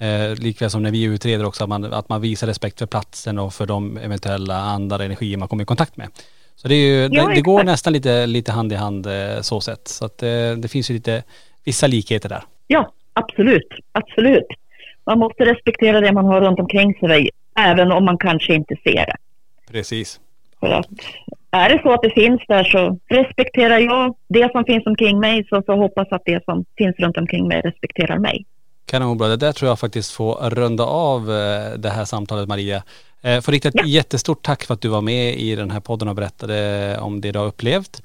Eh, 0.04 0.34
likväl 0.38 0.70
som 0.70 0.82
när 0.82 0.90
vi 0.90 1.02
utreder 1.02 1.46
också, 1.46 1.64
att 1.64 1.68
man, 1.68 1.84
att 1.84 2.08
man 2.08 2.20
visar 2.20 2.46
respekt 2.46 2.78
för 2.78 2.86
platsen 2.86 3.38
och 3.38 3.54
för 3.54 3.66
de 3.66 3.96
eventuella 3.96 4.56
andra 4.56 5.04
energier 5.04 5.36
man 5.36 5.48
kommer 5.48 5.62
i 5.62 5.66
kontakt 5.66 5.96
med. 5.96 6.08
Så 6.56 6.68
det, 6.68 6.74
är 6.74 6.86
ju, 6.86 7.08
Ja, 7.12 7.28
det, 7.28 7.34
det 7.34 7.40
går 7.40 7.64
nästan 7.64 7.92
lite, 7.92 8.26
lite 8.26 8.52
hand 8.52 8.72
i 8.72 8.74
hand 8.74 9.06
eh, 9.06 9.40
så 9.40 9.60
sett. 9.60 9.88
Så 9.88 10.04
att 10.04 10.22
eh, 10.22 10.28
det 10.56 10.68
finns 10.70 10.90
ju 10.90 10.94
lite, 10.94 11.22
vissa 11.64 11.86
likheter 11.86 12.28
där. 12.28 12.42
Ja, 12.66 12.92
absolut. 13.12 13.68
Absolut. 13.92 14.46
Man 15.06 15.18
måste 15.18 15.44
respektera 15.44 16.00
det 16.00 16.12
man 16.12 16.24
har 16.24 16.40
runt 16.40 16.60
omkring 16.60 16.94
sig, 16.94 17.30
även 17.58 17.92
om 17.92 18.04
man 18.04 18.18
kanske 18.18 18.54
inte 18.54 18.76
ser 18.84 19.06
det. 19.06 19.16
Precis. 19.72 20.20
För 20.60 20.70
att 20.70 20.86
är 21.50 21.68
det 21.68 21.80
så 21.82 21.92
att 21.92 22.02
det 22.02 22.10
finns 22.10 22.40
där 22.48 22.64
så 22.64 22.98
respekterar 23.08 23.78
jag 23.78 24.14
det 24.28 24.52
som 24.52 24.64
finns 24.64 24.86
omkring 24.86 25.20
mig 25.20 25.46
så, 25.48 25.62
så 25.66 25.76
hoppas 25.76 26.08
att 26.10 26.22
det 26.24 26.44
som 26.44 26.64
finns 26.78 26.96
runt 26.98 27.16
omkring 27.16 27.48
mig 27.48 27.60
respekterar 27.60 28.18
mig. 28.18 28.44
Kanonbra, 28.86 29.28
det 29.28 29.36
där 29.36 29.52
tror 29.52 29.68
jag 29.68 29.78
faktiskt 29.78 30.10
får 30.12 30.50
runda 30.50 30.84
av 30.84 31.20
eh, 31.32 31.72
det 31.78 31.90
här 31.90 32.04
samtalet 32.04 32.48
Maria. 32.48 32.82
Eh, 33.22 33.40
Får 33.40 33.52
rikta 33.52 33.68
ett 33.68 33.86
jättestort 33.86 34.42
tack 34.42 34.64
för 34.64 34.74
att 34.74 34.80
du 34.80 34.88
var 34.88 35.00
med 35.00 35.38
i 35.38 35.54
den 35.56 35.70
här 35.70 35.80
podden 35.80 36.08
och 36.08 36.14
berättade 36.14 36.98
om 37.00 37.20
det 37.20 37.32
du 37.32 37.38
har 37.38 37.46
upplevt. 37.46 38.02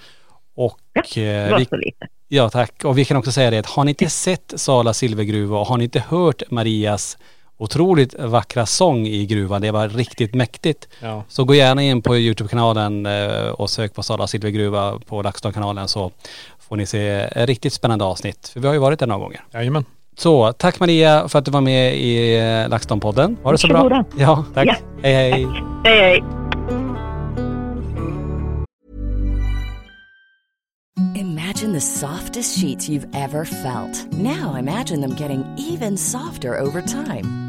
Och 0.55 0.79
Ja, 0.93 1.01
eh, 1.01 1.45
Det 1.45 1.51
var 1.51 1.59
vi, 1.59 1.65
så 1.65 1.75
lite. 1.75 2.07
ja 2.27 2.49
tack, 2.49 2.83
och 2.85 2.97
vi 2.97 3.05
kan 3.05 3.17
också 3.17 3.31
säga 3.31 3.49
det 3.51 3.57
att 3.57 3.65
har 3.65 3.83
ni 3.83 3.91
inte 3.91 4.09
sett 4.09 4.53
Sala 4.55 4.93
silvergruva 4.93 5.59
och 5.59 5.65
har 5.67 5.77
ni 5.77 5.83
inte 5.83 6.03
hört 6.09 6.51
Marias 6.51 7.17
otroligt 7.57 8.13
vackra 8.19 8.65
sång 8.65 9.07
i 9.07 9.25
gruvan. 9.25 9.61
Det 9.61 9.71
var 9.71 9.89
riktigt 9.89 10.33
mäktigt. 10.35 10.87
Ja. 10.99 11.23
Så 11.27 11.43
gå 11.43 11.55
gärna 11.55 11.83
in 11.83 12.01
på 12.01 12.17
Youtube-kanalen 12.17 13.05
och 13.53 13.69
sök 13.69 13.93
på 13.95 14.03
Sala 14.03 14.27
Silvergruva 14.27 14.99
på 15.05 15.21
LaxTon-kanalen 15.21 15.87
så 15.87 16.11
får 16.59 16.75
ni 16.75 16.85
se 16.85 17.07
ett 17.09 17.47
riktigt 17.47 17.73
spännande 17.73 18.05
avsnitt. 18.05 18.47
För 18.47 18.59
vi 18.59 18.67
har 18.67 18.73
ju 18.73 18.79
varit 18.79 18.99
där 18.99 19.07
några 19.07 19.21
gånger. 19.21 19.43
Jajamän. 19.53 19.85
Så 20.19 20.51
tack 20.53 20.79
Maria 20.79 21.27
för 21.27 21.39
att 21.39 21.45
du 21.45 21.51
var 21.51 21.61
med 21.61 21.97
i 21.97 22.37
eh, 22.37 22.69
LaxTon-podden. 22.69 23.37
Ha 23.43 23.51
det 23.51 23.57
så 23.57 23.67
bra. 23.67 23.83
Varsågoda. 23.83 24.05
Ja, 24.17 24.45
tack. 24.53 24.67
Ja. 24.67 24.75
Hej 25.01 25.13
hej. 25.13 25.47
Hej, 25.83 25.99
hej. 25.99 26.23
Imagine 31.15 31.73
the 31.73 31.81
softest 31.81 32.59
sheets 32.59 32.89
you've 32.89 33.07
ever 33.13 33.45
felt. 33.45 34.13
Now 34.13 34.55
imagine 34.59 35.01
them 35.01 35.15
getting 35.15 35.43
even 35.57 35.97
softer 35.97 36.59
over 36.59 36.81
time. 36.81 37.48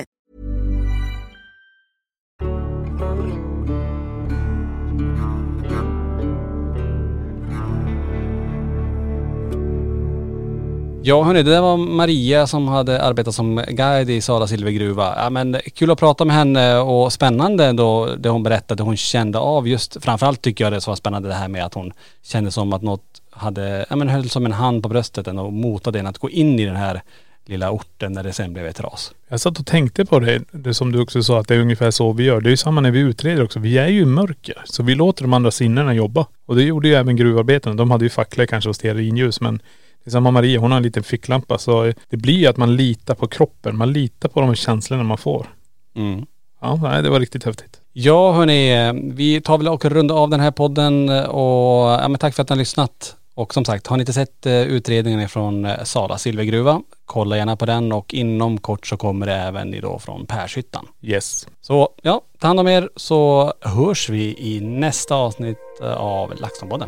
Ja 11.03 11.23
hörni, 11.23 11.43
det 11.43 11.51
där 11.51 11.61
var 11.61 11.77
Maria 11.77 12.47
som 12.47 12.67
hade 12.67 13.01
arbetat 13.01 13.35
som 13.35 13.63
guide 13.67 14.09
i 14.09 14.21
Sala 14.21 14.47
Silvergruva. 14.47 15.13
Ja 15.17 15.29
men 15.29 15.57
kul 15.75 15.91
att 15.91 15.99
prata 15.99 16.25
med 16.25 16.35
henne 16.35 16.77
och 16.77 17.13
spännande 17.13 17.71
då 17.71 18.15
det 18.17 18.29
hon 18.29 18.43
berättade 18.43 18.83
hon 18.83 18.97
kände 18.97 19.39
av 19.39 19.67
just, 19.67 20.03
framförallt 20.03 20.41
tycker 20.41 20.63
jag 20.63 20.73
det 20.73 20.87
var 20.87 20.95
spännande 20.95 21.29
det 21.29 21.35
här 21.35 21.47
med 21.47 21.65
att 21.65 21.73
hon 21.73 21.93
kände 22.23 22.51
som 22.51 22.73
att 22.73 22.81
något 22.81 23.21
hade, 23.31 23.85
ja 23.89 23.95
men 23.95 24.09
höll 24.09 24.29
som 24.29 24.45
en 24.45 24.51
hand 24.51 24.83
på 24.83 24.89
bröstet 24.89 25.27
och 25.27 25.53
motade 25.53 25.99
en 25.99 26.07
att 26.07 26.17
gå 26.17 26.29
in 26.29 26.59
i 26.59 26.65
den 26.65 26.75
här 26.75 27.01
lilla 27.45 27.71
orten 27.71 28.13
när 28.13 28.23
det 28.23 28.33
sen 28.33 28.53
blev 28.53 28.65
ett 28.65 28.79
ras. 28.79 29.11
Jag 29.27 29.39
satt 29.39 29.59
och 29.59 29.65
tänkte 29.65 30.05
på 30.05 30.19
det, 30.19 30.41
det 30.51 30.73
som 30.73 30.91
du 30.91 31.01
också 31.01 31.23
sa 31.23 31.39
att 31.39 31.47
det 31.47 31.55
är 31.55 31.59
ungefär 31.59 31.91
så 31.91 32.11
vi 32.13 32.23
gör. 32.23 32.41
Det 32.41 32.49
är 32.49 32.51
ju 32.51 32.57
samma 32.57 32.81
när 32.81 32.91
vi 32.91 32.99
utreder 32.99 33.43
också. 33.43 33.59
Vi 33.59 33.77
är 33.77 33.87
ju 33.87 34.01
i 34.01 34.05
mörker. 34.05 34.61
Så 34.65 34.83
vi 34.83 34.95
låter 34.95 35.23
de 35.23 35.33
andra 35.33 35.51
sinnena 35.51 35.93
jobba. 35.93 36.25
Och 36.45 36.55
det 36.55 36.63
gjorde 36.63 36.87
ju 36.87 36.93
även 36.93 37.15
gruvarbetarna. 37.15 37.75
De 37.75 37.91
hade 37.91 38.05
ju 38.05 38.09
facklor 38.09 38.45
kanske 38.45 38.69
och 38.69 38.75
stearinljus 38.75 39.41
men 39.41 39.61
samma 40.09 40.31
Maria, 40.31 40.59
hon 40.59 40.71
har 40.71 40.77
en 40.77 40.83
liten 40.83 41.03
ficklampa 41.03 41.57
så 41.57 41.93
det 42.09 42.17
blir 42.17 42.37
ju 42.37 42.47
att 42.47 42.57
man 42.57 42.75
litar 42.75 43.15
på 43.15 43.27
kroppen. 43.27 43.77
Man 43.77 43.93
litar 43.93 44.29
på 44.29 44.41
de 44.41 44.55
känslorna 44.55 45.03
man 45.03 45.17
får. 45.17 45.47
Mm. 45.95 46.25
Ja, 46.61 46.75
nej, 46.75 47.03
det 47.03 47.09
var 47.09 47.19
riktigt 47.19 47.43
häftigt. 47.43 47.81
Ja 47.93 48.31
hörni, 48.31 48.91
vi 49.13 49.41
tar 49.41 49.57
väl 49.57 49.67
och 49.67 49.85
runda 49.85 50.13
av 50.13 50.29
den 50.29 50.39
här 50.39 50.51
podden 50.51 51.09
och 51.09 51.91
ja, 51.91 52.07
men 52.07 52.19
tack 52.19 52.35
för 52.35 52.41
att 52.41 52.49
ni 52.49 52.53
har 52.53 52.57
lyssnat. 52.57 53.15
Och 53.33 53.53
som 53.53 53.65
sagt, 53.65 53.87
har 53.87 53.97
ni 53.97 54.01
inte 54.01 54.13
sett 54.13 54.45
eh, 54.45 54.61
utredningen 54.61 55.29
från 55.29 55.65
eh, 55.65 55.83
Sala 55.83 56.17
Silvergruva, 56.17 56.81
kolla 57.05 57.37
gärna 57.37 57.55
på 57.55 57.65
den 57.65 57.91
och 57.91 58.13
inom 58.13 58.57
kort 58.57 58.87
så 58.87 58.97
kommer 58.97 59.25
det 59.25 59.35
även 59.35 59.81
då 59.81 59.99
från 59.99 60.25
Pershyttan. 60.25 60.87
Yes. 61.01 61.47
Så 61.61 61.89
ja, 62.01 62.21
ta 62.39 62.47
hand 62.47 62.59
om 62.59 62.67
er 62.67 62.89
så 62.95 63.53
hörs 63.61 64.09
vi 64.09 64.35
i 64.37 64.59
nästa 64.61 65.15
avsnitt 65.15 65.57
eh, 65.81 65.93
av 65.93 66.33
LaxTon-podden. 66.33 66.87